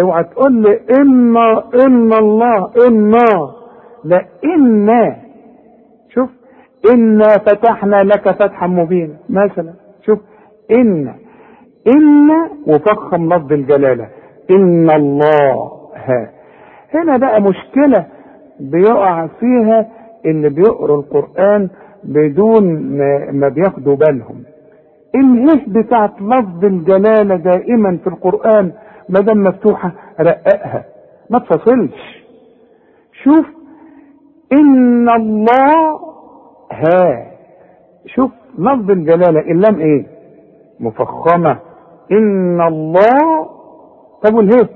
اوعى 0.00 0.24
تقول 0.24 0.52
لي 0.62 0.80
إن 1.00 1.36
إن 1.86 2.12
الله 2.12 2.70
إن. 2.88 3.10
لا 4.04 4.26
إن. 4.44 5.16
شوف 6.08 6.30
إنا 6.94 7.28
فتحنا 7.28 8.02
لك 8.02 8.30
فتحا 8.30 8.66
مبينا. 8.66 9.14
مثلا 9.28 9.85
إن 10.70 11.14
إن 11.86 12.30
وفخم 12.66 13.32
لفظ 13.34 13.52
الجلالة. 13.52 14.08
إن 14.50 14.90
الله 14.90 15.72
هنا 16.94 17.16
بقى 17.16 17.42
مشكلة 17.42 18.06
بيقع 18.60 19.26
فيها 19.26 19.88
اللي 20.26 20.48
بيقروا 20.48 20.96
القرآن 21.02 21.68
بدون 22.04 22.64
ما, 23.32 23.48
بياخدوا 23.48 23.96
بالهم. 23.96 24.42
الهه 25.14 25.60
بتاعت 25.68 26.22
لفظ 26.22 26.64
الجلالة 26.64 27.36
دائما 27.36 27.96
في 27.96 28.06
القرآن 28.06 28.72
ما 29.08 29.20
دام 29.20 29.44
مفتوحة 29.44 29.92
رققها 30.20 30.84
ما 31.30 31.38
تفصلش 31.38 32.24
شوف 33.24 33.46
إن 34.52 35.08
الله 35.08 36.00
ها. 36.72 37.26
شوف 38.06 38.30
لفظ 38.58 38.90
الجلالة 38.90 39.40
اللام 39.40 39.78
إيه؟ 39.80 40.06
مفخمة. 40.80 41.58
إن 42.12 42.60
الله 42.60 43.48
طب 44.22 44.34
والهه 44.34 44.68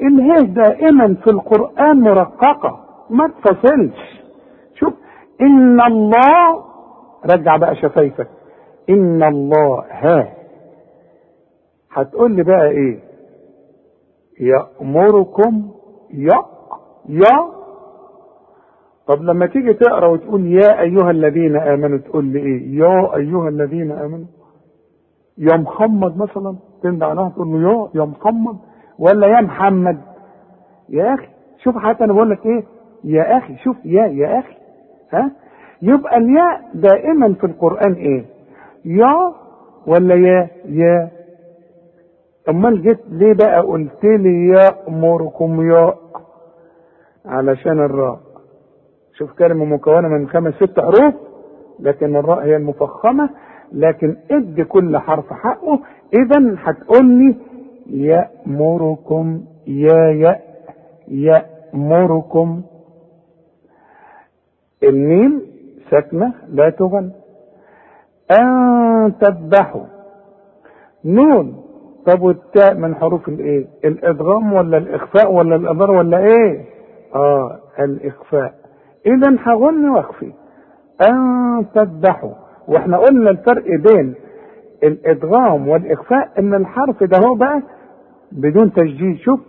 الهه 0.00 0.40
دائما 0.42 1.14
في 1.14 1.30
القرآن 1.30 2.00
مرققة 2.00 2.80
ما 3.10 3.28
تفصلش. 3.28 4.22
شوف 4.74 4.92
إن 5.40 5.80
الله 5.80 6.64
رجع 7.30 7.56
بقى 7.56 7.76
شفايفك. 7.76 8.28
إن 8.90 9.22
الله 9.22 9.84
ها. 9.90 10.28
هتقول 11.92 12.32
لي 12.32 12.42
بقى 12.42 12.68
إيه؟ 12.68 12.98
يأمركم 14.40 15.70
يأ 16.14 16.44
يأ. 17.08 17.56
طب 19.06 19.22
لما 19.22 19.46
تيجي 19.46 19.72
تقرأ 19.74 20.06
وتقول 20.06 20.46
يا 20.46 20.80
أيها 20.80 21.10
الذين 21.10 21.56
آمنوا 21.56 21.98
تقول 21.98 22.24
لي 22.24 22.38
إيه؟ 22.38 22.78
يا 22.78 23.16
أيها 23.16 23.48
الذين 23.48 23.92
آمنوا. 23.92 24.26
يا 25.38 25.56
محمد 25.56 26.16
مثلا 26.18 26.56
تندع 26.82 27.06
عليها 27.06 27.28
تقول 27.28 27.48
له 27.48 27.90
يا 27.94 28.00
يا 28.00 28.04
محمد 28.06 28.56
ولا 28.98 29.26
يا 29.26 29.40
محمد؟ 29.40 29.98
يا 30.88 31.14
أخي 31.14 31.26
شوف 31.64 31.76
حتى 31.78 32.04
أنا 32.04 32.12
بقول 32.12 32.30
لك 32.30 32.46
إيه؟ 32.46 32.64
يا 33.04 33.38
أخي 33.38 33.56
شوف 33.56 33.76
يا 33.84 34.06
يا 34.06 34.38
أخي. 34.38 34.54
ها؟ 35.12 35.30
يبقى 35.82 36.16
الياء 36.16 36.60
دائما 36.74 37.34
في 37.34 37.44
القرآن 37.46 37.92
إيه؟ 37.92 38.24
يا 38.84 39.32
ولا 39.86 40.14
يا 40.14 40.48
يا؟ 40.68 41.10
أمال 42.48 42.82
جيت 42.82 43.00
ليه 43.08 43.34
بقى 43.34 43.60
قلت 43.60 44.04
لي 44.04 44.48
يأمركم 44.48 45.70
يا؟ 45.70 45.94
علشان 47.26 47.78
الراء. 47.84 48.18
شوف 49.18 49.32
كلمة 49.32 49.64
مكونة 49.64 50.08
من 50.08 50.28
خمس 50.28 50.54
ست 50.54 50.80
حروف 50.80 51.14
لكن 51.80 52.16
الراء 52.16 52.44
هي 52.44 52.56
المفخمة. 52.56 53.30
لكن 53.72 54.16
ادي 54.30 54.64
كل 54.64 54.98
حرف 54.98 55.32
حقه 55.32 55.80
اذا 56.14 56.56
هتقول 56.64 57.06
لي 57.06 57.34
يأمركم 57.90 59.40
يا 59.66 60.08
يا 60.10 60.40
يأمركم. 61.08 62.62
الميم 64.82 65.42
ساكنة 65.90 66.32
لا 66.48 66.70
تغن 66.70 67.10
أن 68.30 69.12
تذبحوا. 69.20 69.84
نون. 71.04 71.62
طب 72.06 72.22
والتاء 72.22 72.74
من 72.74 72.94
حروف 72.94 73.28
الإيه؟ 73.28 73.66
الادغام 73.84 74.52
ولا 74.52 74.76
الإخفاء 74.78 75.32
ولا 75.32 75.56
الاظهار 75.56 75.90
ولا 75.90 76.18
إيه؟ 76.18 76.64
آه 77.14 77.58
الإخفاء. 77.78 78.54
اذا 79.06 79.36
هغن 79.42 79.88
وأخفي. 79.88 80.32
أن 81.08 81.66
تذبحوا. 81.74 82.32
وإحنا 82.68 82.98
قلنا 82.98 83.30
الفرق 83.30 83.64
بين 83.64 84.14
الادغام 84.82 85.68
والاخفاء 85.68 86.30
ان 86.38 86.54
الحرف 86.54 87.02
ده 87.02 87.18
هو 87.18 87.34
بقى 87.34 87.62
بدون 88.32 88.72
تشديد 88.72 89.16
شوف 89.16 89.40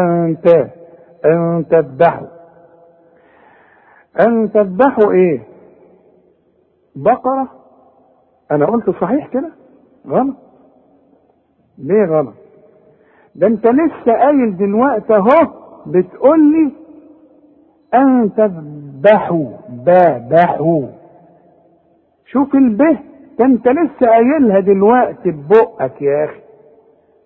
انت 0.00 0.46
ان 1.24 1.64
تذبحوا 1.70 2.26
ان 4.20 4.52
تذبحوا 4.52 5.12
إيه؟ 5.12 5.40
بقرة. 6.96 7.48
أنا 8.50 8.66
قلت 8.66 8.90
صحيح 8.90 9.26
كده؟ 9.26 9.50
غلط. 10.08 10.36
ليه 11.78 12.04
غلط؟ 12.04 12.34
ده 13.34 13.46
انت 13.46 13.66
لسه 13.66 14.12
قايل 14.12 14.56
دلوقتي 14.56 15.14
اهو 15.16 15.46
بتقول 15.86 16.40
لي 16.52 16.72
ان 17.94 18.30
تذبحوا 18.36 19.46
ذبحوا 19.70 20.86
شوف 22.32 22.54
البه 22.54 22.98
ده 23.38 23.44
انت 23.44 23.68
لسه 23.68 24.06
قايلها 24.06 24.60
دلوقتي 24.60 25.30
ببقك 25.30 26.02
يا 26.02 26.24
أخي. 26.24 26.40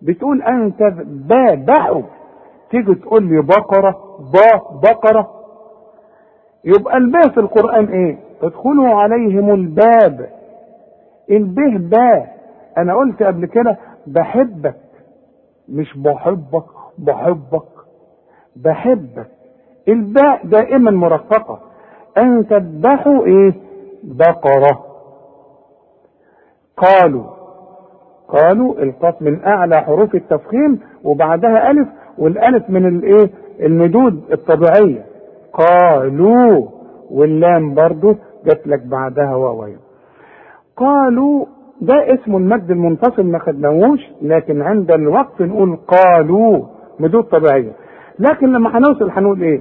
بتقول 0.03 0.43
ان 0.43 0.73
تذبحوا 0.77 2.03
تيجي 2.71 2.95
تقول 2.95 3.23
لي 3.23 3.43
بقرة 3.43 4.19
با 4.33 4.79
بقرة. 4.83 5.31
يبقى 6.65 6.97
البه 6.97 7.21
في 7.35 7.41
القرآن 7.41 7.85
إيه؟ 7.85 8.19
ادخلوا 8.43 8.89
عليهم 8.95 9.51
الباب. 9.55 10.29
البه 11.31 11.79
با. 11.79 12.27
أنا 12.79 12.95
قلت 12.95 13.23
قبل 13.23 13.47
كده 13.47 13.77
بحبك. 14.07 14.77
مش 15.69 15.99
بحبك 15.99 16.65
بحبك. 16.99 17.69
بحبك. 18.57 19.27
الباء 19.89 20.47
دائما 20.47 20.91
مرققة 20.91 21.59
أن 22.19 22.47
تذبحوا 22.49 23.27
إيه؟ 23.27 23.53
بقرة. 24.05 24.84
قالوا 26.77 27.25
قالوا 28.29 28.83
القاف 28.83 29.23
من 29.23 29.45
أعلى 29.45 29.81
حروف 29.81 30.15
التفخيم 30.15 30.81
وبعدها 31.05 31.71
ألف 31.71 31.89
والألف 32.19 32.71
من 32.71 32.87
الإيه؟ 32.87 33.31
المدود 33.61 34.23
الطبيعية. 34.33 35.05
قالوا 35.53 36.67
واللام 37.11 37.75
برضو 37.75 38.13
جت 38.47 38.67
لك 38.67 38.87
بعدها 38.87 39.35
واو 39.35 39.67
قالوا 40.77 41.45
ده 41.81 42.15
اسمه 42.15 42.39
المد 42.39 42.71
المنفصل 42.71 43.23
ما 43.27 43.39
خدناهوش 43.39 44.01
لكن 44.23 44.63
عند 44.63 44.91
الوقف 44.93 45.41
نقول 45.43 45.77
قالوا 45.89 46.63
مدود 47.01 47.25
طبيعية. 47.25 47.73
لكن 48.19 48.53
لما 48.53 48.79
هنوصل 48.79 49.11
هنقول 49.11 49.43
إيه؟ 49.43 49.61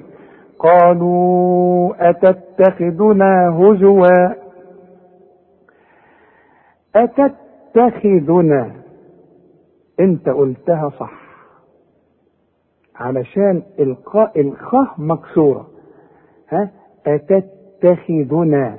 قالوا 0.60 1.94
أتتخذنا 2.10 3.50
هزوا 3.60 4.08
أتتخذنا؟ 6.96 8.72
أنت 10.00 10.30
قلتها 10.30 10.90
صح. 11.00 11.24
علشان 12.96 13.62
إلقاء 13.80 14.42
الخاء 14.42 14.94
مكسورة. 14.98 15.68
ها؟ 16.50 16.72
أتتخذنا؟ 17.08 18.78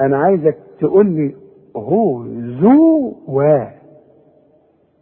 أنا 0.00 0.18
عايزك 0.18 0.58
تقول 0.80 1.06
لي 1.06 1.34
هزوا 1.76 3.12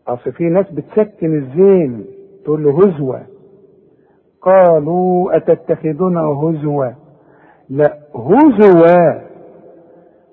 أصل 0.08 0.32
في 0.32 0.44
ناس 0.44 0.70
بتسكن 0.70 1.34
الزين 1.38 2.04
تقول 2.44 2.64
له 2.64 2.70
هزوة 2.86 3.22
قالوا 4.42 5.36
أتتخذنا 5.36 6.20
هزوا 6.20 6.86
لا 7.68 7.98
هزوا 8.14 9.20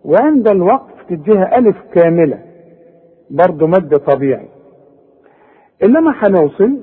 وعند 0.05 0.47
الوقف 0.47 0.96
تديها 1.09 1.57
ألف 1.57 1.77
كاملة. 1.93 2.39
برضه 3.29 3.67
مد 3.67 3.95
طبيعي. 3.97 4.47
إنما 5.83 6.13
هنوصل 6.15 6.81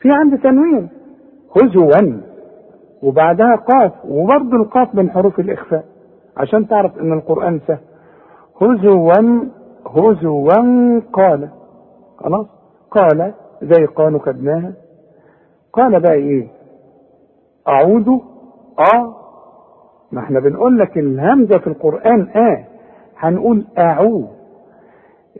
في 0.00 0.10
عند 0.10 0.38
تنوين. 0.38 0.88
هزوا 1.56 2.22
وبعدها 3.02 3.56
قاف. 3.56 3.92
وبرضه 4.04 4.56
القاف 4.56 4.94
من 4.94 5.10
حروف 5.10 5.40
الإخفاء. 5.40 5.84
عشان 6.36 6.68
تعرف 6.68 6.98
إن 6.98 7.12
القرآن 7.12 7.60
سهل. 7.66 7.78
هزوا 8.62 9.12
هزوا 9.86 11.00
قال. 11.12 11.48
خلاص؟ 12.18 12.46
قال. 12.90 13.34
زي 13.62 13.84
قالوا 13.86 14.20
خدناها 14.20 14.72
قال 15.72 16.00
بقى 16.00 16.14
إيه؟ 16.14 16.48
أعوذ 17.68 18.08
آه 18.94 19.16
ما 20.12 20.20
إحنا 20.20 20.40
بنقول 20.40 20.78
لك 20.78 20.98
الهمزة 20.98 21.58
في 21.58 21.66
القرآن 21.66 22.28
آه 22.28 22.64
هنقول 23.16 23.64
اعوذ 23.78 24.26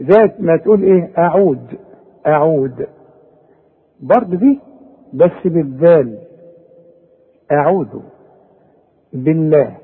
ذات 0.03 0.41
ما 0.41 0.57
تقول 0.57 0.83
إيه؟ 0.83 1.11
أعود. 1.19 1.79
أعود. 2.27 2.87
برضه 4.01 4.37
دي 4.37 4.61
بس 5.14 5.31
بالذال. 5.45 6.19
اعوذ 7.53 8.01
بالله. 9.12 9.77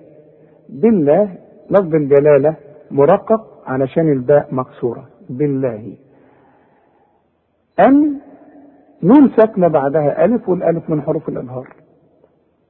بالله 0.68 1.34
لفظ 1.70 1.94
الجلالة 1.94 2.54
مرقق 2.90 3.62
علشان 3.66 4.12
الباء 4.12 4.48
مكسورة. 4.54 5.06
بالله. 5.30 5.96
أن 7.80 8.18
نون 9.02 9.30
ساكنة 9.36 9.68
بعدها 9.68 10.24
ألف 10.24 10.48
والألف 10.48 10.90
من 10.90 11.02
حروف 11.02 11.28
الإظهار 11.28 11.68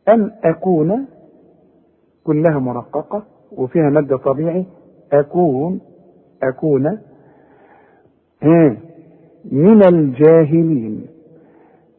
أن 0.09 0.31
أكون 0.45 1.07
كلها 2.25 2.59
مرققة 2.59 3.22
وفيها 3.57 3.91
مد 3.91 4.16
طبيعي 4.18 4.64
أكون 5.12 5.81
أكون 6.43 6.99
من 9.53 9.87
الجاهلين 9.89 11.07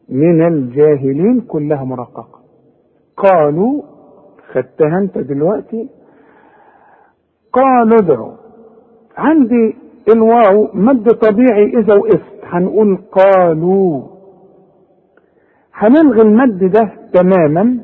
من 0.08 0.46
الجاهلين 0.46 1.40
كلها 1.40 1.84
مرققة. 1.84 2.40
قالوا 3.16 3.82
خدتها 4.52 4.98
أنت 4.98 5.18
دلوقتي 5.18 5.88
قالوا 7.52 7.98
ادعوا 7.98 8.32
عندي 9.16 9.76
الواو 10.14 10.68
مد 10.74 11.10
طبيعي 11.10 11.78
إذا 11.78 11.94
وقفت 11.94 12.44
هنقول 12.44 12.96
قالوا. 13.12 14.02
هنلغي 15.74 16.22
المد 16.22 16.64
ده 16.64 16.90
تماما 17.12 17.78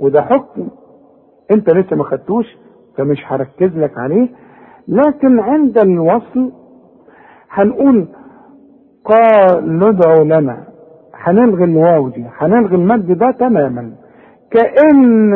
وده 0.00 0.22
حكم. 0.22 0.68
انت 1.50 1.70
لسه 1.70 1.96
ما 1.96 2.04
خدتوش 2.04 2.46
فمش 2.96 3.18
هركز 3.26 3.76
لك 3.78 3.98
عليه. 3.98 4.28
لكن 4.88 5.40
عند 5.40 5.78
الوصل 5.78 6.52
هنقول 7.50 8.08
قالوا 9.04 9.88
ادعوا 9.90 10.24
لنا. 10.24 10.64
هنلغي 11.14 11.64
الواو 11.64 12.08
دي 12.08 12.24
هنلغي 12.38 12.76
المد 12.76 13.18
ده 13.18 13.30
تماما. 13.30 13.92
كأن 14.50 15.30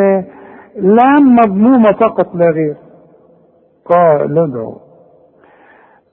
لام 0.76 1.36
مضمومة 1.36 1.92
فقط 1.92 2.34
لا 2.34 2.50
غير. 2.50 2.76
قالوا 3.84 4.44
ادعوا 4.44 4.74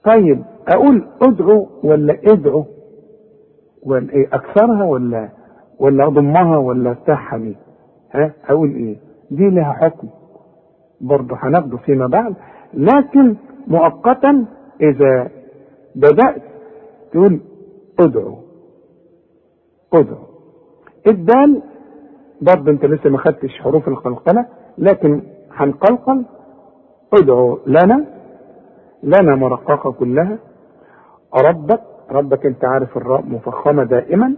طيب 0.03 0.43
أقول 0.67 1.07
ادعو 1.21 1.67
ولا 1.83 2.17
ادعو؟ 2.27 2.65
ولا 3.85 4.13
إيه 4.13 4.27
أكثرها 4.33 4.83
ولا 4.83 5.29
ولا 5.79 6.07
أضمها 6.07 6.57
ولا 6.57 6.91
أفتحها 6.91 7.37
دي 7.39 7.55
ها 8.13 8.33
أقول 8.49 8.69
إيه؟ 8.69 8.95
دي 9.31 9.49
لها 9.49 9.73
حكم. 9.73 10.07
برضه 11.01 11.35
هناخده 11.39 11.77
فيما 11.77 12.07
بعد. 12.07 12.35
لكن 12.73 13.35
مؤقتا 13.67 14.45
إذا 14.81 15.29
بدأت 15.95 16.41
تقول 17.11 17.39
ادعو 17.99 18.35
ادعو. 19.93 20.23
الدال 21.07 21.61
برضه 22.41 22.71
أنت 22.71 22.85
لسه 22.85 23.09
ما 23.09 23.17
خدتش 23.17 23.59
حروف 23.61 23.87
القلقلة 23.87 24.45
لكن 24.77 25.21
هنقلقل. 25.51 26.25
ادعو 27.13 27.59
لنا 27.67 28.05
لنا 29.03 29.35
مرققة 29.35 29.91
كلها. 29.91 30.37
ربك 31.45 31.81
ربك 32.11 32.45
أنت 32.45 32.65
عارف 32.65 32.97
الراء 32.97 33.25
مفخمة 33.25 33.83
دائما. 33.83 34.35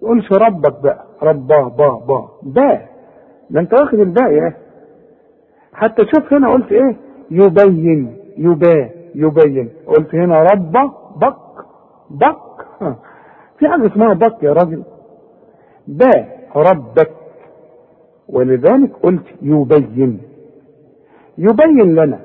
تقولش 0.00 0.32
ربك 0.32 0.82
بقى 0.82 1.04
رباه 1.22 1.68
با 1.68 1.88
با 1.98 2.28
با. 2.42 2.78
ده 3.50 3.60
انت 3.60 3.74
واخد 3.74 3.98
الباء 3.98 4.32
يا 4.32 4.54
حتى 5.72 6.02
شوف 6.14 6.32
هنا 6.32 6.52
قلت 6.52 6.72
إيه؟ 6.72 6.96
يبين 7.30 8.16
يبا 8.38 8.92
يبين. 9.14 9.68
قلت 9.86 10.14
هنا 10.14 10.42
رب 10.42 10.72
بك 11.16 11.34
بك 12.10 12.38
في 13.58 13.68
حاجة 13.68 13.86
اسمها 13.86 14.14
بك 14.14 14.42
يا 14.42 14.52
راجل. 14.52 14.82
با 15.88 16.10
ربك. 16.56 17.10
ولذلك 18.28 18.92
قلت 19.02 19.26
يبين. 19.42 20.20
يبين 21.38 21.94
لنا. 21.94 22.20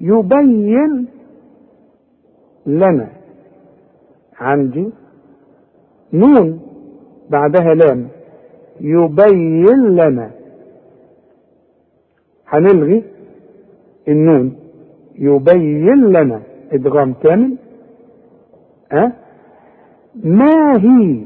يبين 0.00 1.06
لنا. 2.66 3.08
عندي 4.40 4.90
نون 6.12 6.60
بعدها 7.30 7.74
لام. 7.74 8.08
يبين 8.80 9.96
لنا. 9.96 10.30
هنلغي 12.48 13.02
النون. 14.08 14.56
يبين 15.18 16.04
لنا 16.06 16.42
إدغام 16.72 17.12
كامل. 17.12 17.56
أه؟ 18.92 19.12
ما 20.24 20.76
هي 20.78 21.20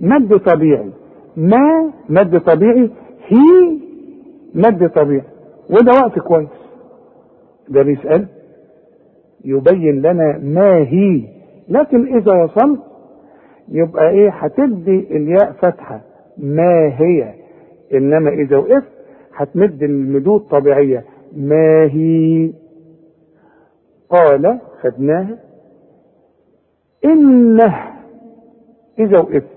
مد 0.00 0.36
طبيعي؟ 0.38 0.90
ما 1.36 1.92
مد 2.08 2.40
طبيعي؟ 2.40 2.90
هي 3.26 3.78
مد 4.54 4.90
طبيعي. 4.90 5.22
وده 5.70 5.92
وقت 6.02 6.18
كويس. 6.18 6.48
ده 7.68 7.82
بيسأل. 7.82 8.26
يبين 9.44 10.02
لنا 10.02 10.38
ما 10.42 10.76
هي. 10.78 11.22
لكن 11.68 12.16
إذا 12.16 12.32
وصلت 12.44 12.80
يبقى 13.68 14.10
إيه؟ 14.10 14.30
هتدي 14.30 15.16
الياء 15.16 15.52
فتحة. 15.52 16.00
ما 16.38 16.92
هي؟ 17.00 17.34
إنما 17.94 18.30
إذا 18.30 18.56
وقفت 18.56 18.92
هتمد 19.36 19.82
المدود 19.82 20.40
طبيعية. 20.40 21.04
ما 21.36 21.84
هي؟ 21.84 22.52
قال 24.10 24.58
خدناها. 24.82 25.38
إنه 27.04 27.74
إذا 28.98 29.18
وقفت 29.18 29.56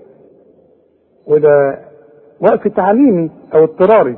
وده 1.26 1.78
وقف 2.40 2.68
تعليمي 2.68 3.30
أو 3.54 3.64
اضطراري 3.64 4.16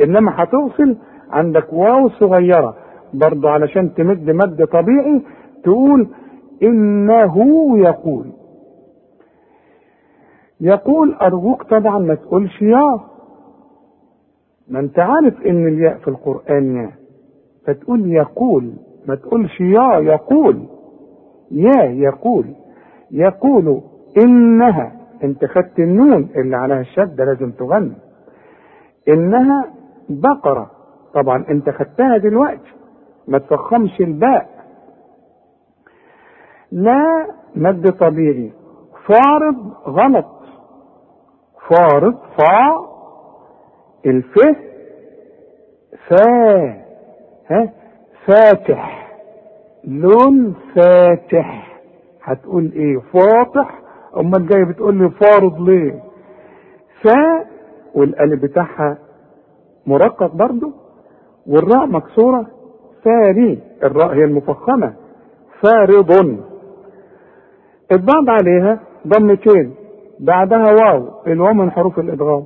إنما 0.00 0.32
هتوصل 0.42 0.96
عندك 1.30 1.72
واو 1.72 2.08
صغيرة 2.08 2.76
برضه 3.14 3.50
علشان 3.50 3.94
تمد 3.94 4.30
مد 4.30 4.66
طبيعي 4.66 5.22
تقول 5.64 6.08
إنه 6.62 7.38
يقول. 7.78 8.26
يقول 10.60 11.14
أرجوك 11.14 11.62
طبعا 11.62 11.98
ما 11.98 12.14
تقولش 12.14 12.62
يا. 12.62 13.00
ما 14.68 14.80
أنت 14.80 14.98
عارف 14.98 15.42
إن 15.46 15.68
الياء 15.68 15.98
في 15.98 16.08
القرآن 16.08 16.76
يا. 16.76 16.90
فتقول 17.66 18.12
يقول 18.12 18.72
ما 19.06 19.14
تقولش 19.14 19.60
يا 19.60 19.98
يقول. 19.98 20.66
يا 21.50 21.82
يقول. 21.84 22.54
يقول 23.10 23.80
إنها 24.22 24.92
أنت 25.24 25.44
خدت 25.44 25.78
النون 25.78 26.28
اللي 26.36 26.56
عليها 26.56 26.80
الشده 26.80 27.24
لازم 27.24 27.50
تغني. 27.50 27.96
إنها 29.08 29.64
بقرة. 30.08 30.70
طبعا 31.14 31.44
أنت 31.50 31.70
خدتها 31.70 32.16
دلوقتي. 32.16 32.72
ما 33.28 33.38
تفخمش 33.38 34.00
الباء. 34.00 34.48
لا 36.72 37.26
مد 37.56 37.92
طبيعي. 37.92 38.52
فارض 39.06 39.72
غلط. 39.86 40.37
فارض 41.70 42.14
فا 42.38 42.88
الف 44.06 44.34
فا 46.08 46.28
ها 47.50 47.72
فاتح. 48.26 49.08
لون 49.84 50.54
فاتح. 50.76 51.80
هتقول 52.22 52.72
إيه؟ 52.74 52.98
فاطح 52.98 53.80
أمال 54.16 54.46
جاي 54.46 54.64
بتقول 54.64 54.98
لي 54.98 55.10
فارض 55.10 55.60
ليه؟ 55.60 56.02
فا 57.02 57.44
والألف 57.94 58.42
بتاعها 58.42 58.98
مرقق 59.86 60.34
برضو. 60.34 60.72
والراء 61.46 61.86
مكسورة. 61.86 62.46
فاري 63.04 63.58
الراء 63.82 64.14
هي 64.14 64.24
المفخمة. 64.24 64.94
فارض. 65.62 66.10
الضاد 67.92 68.28
عليها 68.28 68.80
ضمتين 69.06 69.74
بعدها 70.20 70.72
واو 70.72 71.08
الواو 71.26 71.52
من 71.54 71.70
حروف 71.70 71.98
الإدغام. 71.98 72.44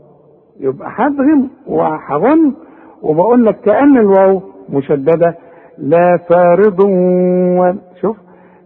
يبقى 0.60 0.88
هدغم 0.96 1.50
وهغن 1.66 2.54
وبقول 3.02 3.44
لك 3.46 3.60
كأن 3.60 3.98
الواو 3.98 4.42
مشددة. 4.68 5.36
لا 5.78 6.18
فارض 6.30 6.80
و... 6.80 7.72
شوف. 8.00 8.16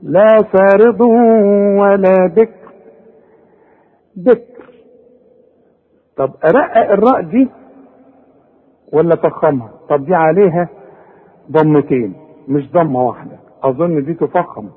لا 0.03 0.27
فارض 0.53 1.01
ولا 1.81 2.27
بكر 2.37 2.67
بكر 4.17 4.67
طب 6.17 6.31
أرقق 6.45 6.91
الراء 6.93 7.21
دي 7.23 7.49
ولا 8.93 9.17
فخمها 9.17 9.71
طب 9.89 10.05
دي 10.05 10.15
عليها 10.15 10.69
ضمتين 11.53 12.15
مش 12.49 12.73
ضمة 12.73 13.03
واحدة. 13.07 13.37
أظن 13.63 14.05
دي 14.05 14.15
تفخم. 14.15 14.69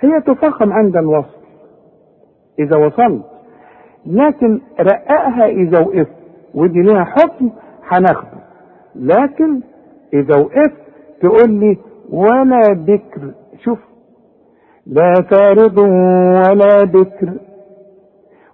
هي 0.00 0.20
تفخم 0.20 0.72
عند 0.72 0.96
الوصل. 0.96 1.42
إذا 2.58 2.76
وصلت 2.76 3.31
لكن 4.06 4.60
رققها 4.80 5.46
إذا 5.46 5.80
وقفت 5.80 6.12
ودي 6.54 6.82
ليها 6.82 7.04
حكم 7.04 7.50
هناخده. 7.88 8.42
لكن 8.94 9.60
إذا 10.14 10.36
وقفت 10.36 10.72
تقول 11.20 11.50
لي 11.50 11.78
ولا 12.10 12.62
بكر 12.72 13.30
شوف 13.64 13.78
لا 14.86 15.14
فارض 15.30 15.78
ولا 15.78 16.84
بكر. 16.84 17.32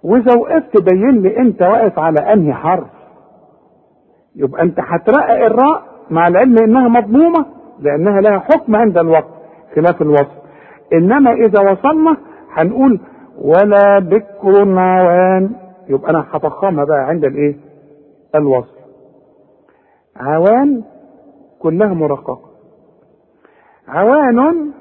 وإذا 0.03 0.37
وقفت 0.39 0.81
بين 0.91 1.21
لي 1.21 1.37
أنت 1.37 1.61
واقف 1.61 1.99
على 1.99 2.19
أنهي 2.33 2.53
حرف. 2.53 2.87
يبقى 4.35 4.61
أنت 4.63 4.79
هترقق 4.79 5.45
الراء 5.45 5.83
مع 6.09 6.27
العلم 6.27 6.55
إنها 6.57 6.87
مضمومة 6.87 7.45
لأنها 7.79 8.21
لها 8.21 8.39
حكم 8.39 8.75
عند 8.75 8.97
الوقت 8.97 9.29
خلاف 9.75 10.01
الوصف. 10.01 10.39
إنما 10.93 11.31
إذا 11.33 11.71
وصلنا 11.71 12.17
هنقول 12.53 12.99
ولا 13.41 13.99
بكر 13.99 14.79
عوان 14.79 15.51
يبقى 15.89 16.09
أنا 16.11 16.25
هفخمها 16.31 16.85
بقى 16.85 16.99
عند 16.99 17.23
الإيه؟ 17.25 17.55
الوصف. 18.35 18.79
عوان 20.15 20.83
كلها 21.59 21.93
مرققة. 21.93 22.39
عوان 23.87 24.71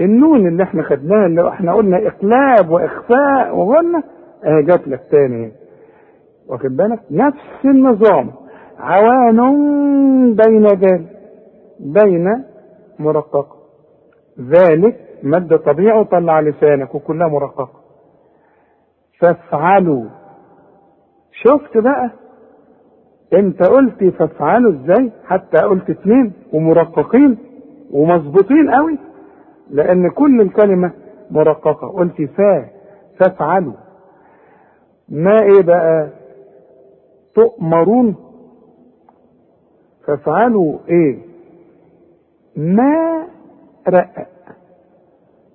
النون 0.00 0.46
اللي 0.48 0.62
إحنا 0.62 0.82
خدناها 0.82 1.26
اللي 1.26 1.48
إحنا 1.48 1.74
قلنا 1.74 2.06
إقلاب 2.06 2.70
وإخفاء 2.70 3.56
وقلنا 3.56 4.02
آه 4.44 4.60
جات 4.60 4.88
لك 4.88 5.00
تاني. 5.10 5.52
واخد 6.48 6.76
بالك؟ 6.76 7.00
نفس 7.10 7.64
النظام. 7.64 8.30
عوان 8.78 9.36
بين 10.34 10.66
ذلك 10.66 11.06
بين 11.80 12.44
مرققة. 12.98 13.56
ذلك 14.40 15.05
مد 15.22 15.58
طبيعي 15.58 16.00
وطلع 16.00 16.40
لسانك 16.40 16.94
وكلها 16.94 17.28
مرققة. 17.28 17.80
فافعلوا. 19.20 20.04
شفت 21.32 21.78
بقى؟ 21.78 22.10
انت 23.34 23.62
قلت 23.62 24.04
فافعلوا 24.04 24.72
إزاي؟ 24.72 25.12
حتى 25.26 25.58
قلت 25.62 25.90
اتنين 25.90 26.32
ومرققين 26.52 27.38
ومظبوطين 27.90 28.70
قوي. 28.74 28.98
لأن 29.70 30.10
كل 30.10 30.40
الكلمة 30.40 30.92
مرققة. 31.30 31.88
قلت 31.88 32.22
فا 32.22 32.66
فافعلوا. 33.20 33.74
ما 35.08 35.36
إيه 35.42 35.62
بقى؟ 35.62 36.08
تؤمرون. 37.34 38.16
فافعلوا 40.06 40.78
إيه؟ 40.88 41.18
ما 42.56 43.26
رقق 43.88 44.26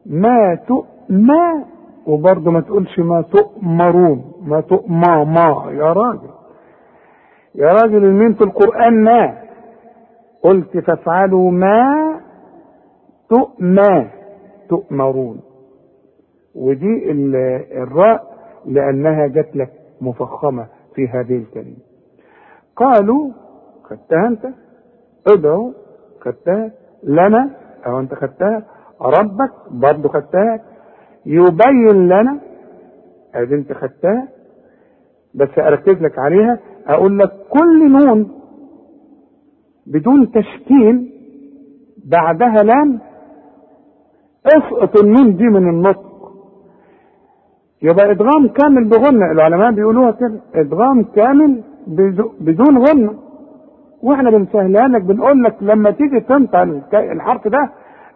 ما 0.05 0.55
تؤمى 0.55 1.65
وبرضه 2.07 2.51
ما 2.51 2.61
تقولش 2.61 2.99
ما 2.99 3.21
تؤمرون 3.21 4.33
ما 4.41 4.61
تؤمى 4.61 5.25
ما 5.25 5.71
يا 5.71 5.93
راجل 5.93 6.29
يا 7.55 7.67
راجل 7.67 8.05
المين 8.05 8.33
في 8.33 8.43
القرآن 8.43 9.03
ما. 9.03 9.37
قلت 10.43 10.77
فافعلوا 10.77 11.51
ما 11.51 12.19
تؤمى 13.29 14.07
تؤمرون. 14.69 15.41
ودي 16.55 17.11
الراء 17.83 18.37
لأنها 18.65 19.27
جت 19.27 19.55
لك 19.55 19.69
مفخمة 20.01 20.67
في 20.95 21.07
هذه 21.07 21.37
الكلمة. 21.37 21.77
قالوا 22.75 23.29
خدتها 23.83 24.27
أنت 24.27 24.47
ادعوا 25.27 25.71
خدتها 26.21 26.71
لنا 27.03 27.49
أو 27.85 27.99
أنت 27.99 28.13
خدتها 28.13 28.63
ربك 29.01 29.51
برضه 29.71 30.09
خدتها. 30.09 30.59
يبين 31.25 32.07
لنا 32.07 32.39
ادي 33.35 33.55
انت 33.55 33.73
خدتها 33.73 34.27
بس 35.35 35.49
أركز 35.59 36.01
لك 36.01 36.19
عليها. 36.19 36.59
أقول 36.87 37.19
لك 37.19 37.31
كل 37.49 37.91
نون 37.91 38.31
بدون 39.87 40.31
تشكيل 40.31 41.11
بعدها 42.05 42.63
لام 42.63 42.99
اسقط 44.45 44.99
النون 45.03 45.35
دي 45.35 45.43
من 45.43 45.69
النطق. 45.69 46.11
يبقى 47.81 48.11
إدغام 48.11 48.47
كامل 48.47 48.89
بغنة 48.89 49.31
العلماء 49.31 49.71
بيقولوها 49.71 50.11
كده. 50.11 50.39
إدغام 50.55 51.03
كامل 51.03 51.63
بدون 52.39 52.77
غنة 52.87 53.13
وإحنا 54.03 54.29
بنسهلها 54.29 54.87
لك 54.87 55.01
بنقول 55.01 55.43
لك 55.43 55.55
لما 55.61 55.91
تيجي 55.91 56.19
تنطق 56.19 56.59
الحرف 56.95 57.47
ده 57.47 57.69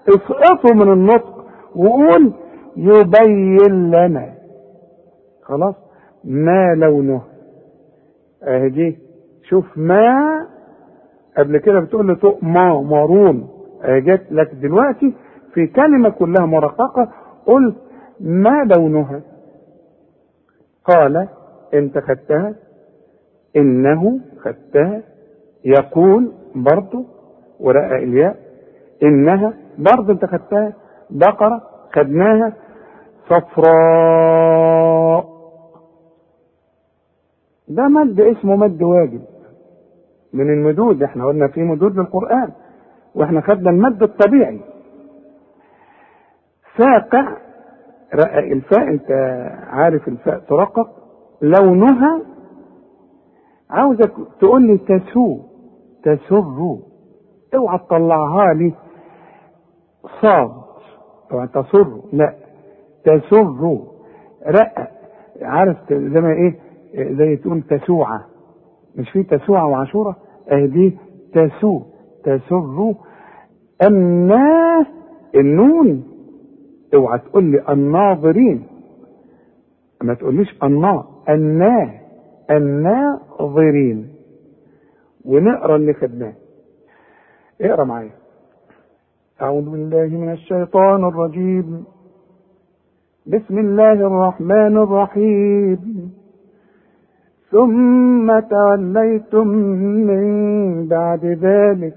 اسقطه 0.10 0.74
من 0.76 0.92
النطق 0.92 1.46
وقول 1.76 2.34
يبين 2.78 3.92
لنا. 3.92 4.34
خلاص؟ 5.44 5.76
ما 6.24 6.76
لونه؟ 6.76 7.22
اهي 8.44 8.70
دي. 8.70 8.98
شوف 9.44 9.78
ما 9.78 10.48
قبل 11.38 11.58
كده 11.58 11.80
بتقول 11.80 12.08
له 12.08 12.16
تؤمى 12.16 12.84
مارون. 12.84 13.50
اهي 13.84 14.02
جت 14.02 14.32
لك 14.32 14.52
دلوقتي 14.54 15.14
في 15.54 15.68
كلمة 15.68 16.10
كلها 16.10 16.46
مرققة. 16.46 17.12
قلت 17.46 17.76
ما 18.20 18.64
لونها؟ 18.78 19.22
قال 20.86 21.28
انت 21.74 21.98
خدتها؟ 22.00 22.56
انه 23.56 24.20
خدتها. 24.40 25.02
يقول 25.66 26.32
برضه 26.56 27.06
ورقق 27.60 27.96
الياء 27.96 28.36
انها 29.04 29.54
برضه 29.78 30.14
انت 30.14 30.26
خدتها 30.26 30.74
بقرة 31.10 31.62
خدناها 31.96 32.54
صفراء. 33.30 35.26
ده 37.68 37.88
مد 37.88 38.22
اسمه 38.22 38.56
مد 38.56 38.82
واجب. 38.84 39.22
من 40.34 40.54
المدود 40.54 41.04
إحنا 41.04 41.26
قلنا 41.26 41.48
في 41.48 41.64
مدود 41.64 41.98
للقرآن 42.00 42.52
وإحنا 43.16 43.42
خدنا 43.42 43.70
المد 43.70 44.04
الطبيعي. 44.04 44.62
رقق 46.80 47.36
الفاء 48.38 48.88
انت 48.90 49.12
عارف 49.68 50.08
الفاء 50.08 50.40
ترقق 50.40 50.90
لونها 51.42 52.22
عاوزك 53.70 54.12
تقول 54.40 54.62
لي 54.68 54.78
تسو 54.78 55.40
تسر 56.04 56.78
اوعى 57.56 57.78
تطلعها 57.78 58.54
لي. 58.54 58.74
صاد 60.22 60.52
تصر 61.54 61.88
لا 62.14 62.34
تسر 63.04 63.80
رقق 64.48 64.88
عارف 65.42 65.78
زي 65.94 66.22
ما 66.22 66.32
إيه 66.34 66.60
زي 67.14 67.36
تقول 67.36 67.62
تسوعة 67.62 68.26
مش 68.96 69.10
في 69.12 69.24
تسوعة 69.24 69.68
وعاشورة 69.68 70.16
أهي 70.52 70.68
دي 70.68 70.98
تسو 71.34 71.82
تسر 72.24 72.94
أنا 73.88 74.86
النون 75.36 76.04
اوعى 76.94 77.20
تقول 77.20 77.44
لي 77.44 77.64
الناظرين 77.70 78.68
ما 80.04 80.14
تقوليش 80.14 80.58
النا 80.64 81.04
النا 81.30 82.00
الناظرين. 82.52 84.16
ونقرأ 85.26 85.76
اللي 85.76 85.94
خدناه. 85.94 86.34
اقرأ 87.62 87.84
معايا. 87.84 88.12
أعوذ 89.42 89.70
بالله 89.70 90.18
من 90.18 90.32
الشيطان 90.32 91.04
الرجيم. 91.04 91.84
بسم 93.28 93.58
الله 93.60 93.94
الرحمن 93.94 94.78
الرحيم. 94.78 95.80
ثم 97.52 98.40
توليتم 98.40 99.48
من 100.08 100.88
بعد 100.88 101.26
ذلك. 101.26 101.94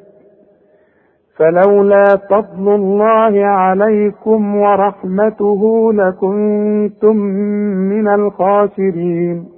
فلولا 1.37 2.05
فضل 2.31 2.75
الله 2.75 3.45
عليكم 3.45 4.57
ورحمته 4.57 5.93
لكنتم 5.93 7.17
من 7.93 8.09
الخاسرين. 8.09 9.58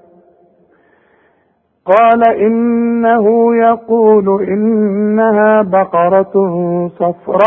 قال 1.91 2.27
إنه 2.27 3.55
يقول 3.55 4.43
إنها 4.43 5.61
بقرة 5.61 6.33
صفراء 6.87 7.41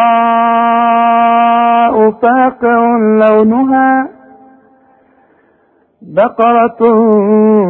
فاقع 2.11 2.97
لونها 2.97 4.09
بقرة 6.03 6.81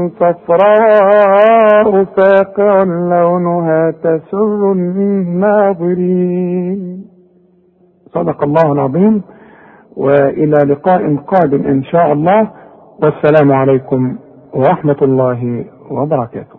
صفراء 0.09 2.05
فاقع 2.05 2.83
لونها 2.83 3.91
تسر 3.91 4.73
الناظرين. 4.73 6.81
صدق 8.15 8.45
الله 8.45 8.73
العظيم. 8.73 9.23
وإلى 9.97 10.73
لقاء 10.73 11.17
قادم 11.17 11.67
إن 11.67 11.83
شاء 11.83 12.13
الله. 12.13 12.51
والسلام 13.03 13.53
عليكم 13.53 14.17
ورحمة 14.55 14.97
الله 15.03 15.65
وبركاته. 15.91 16.54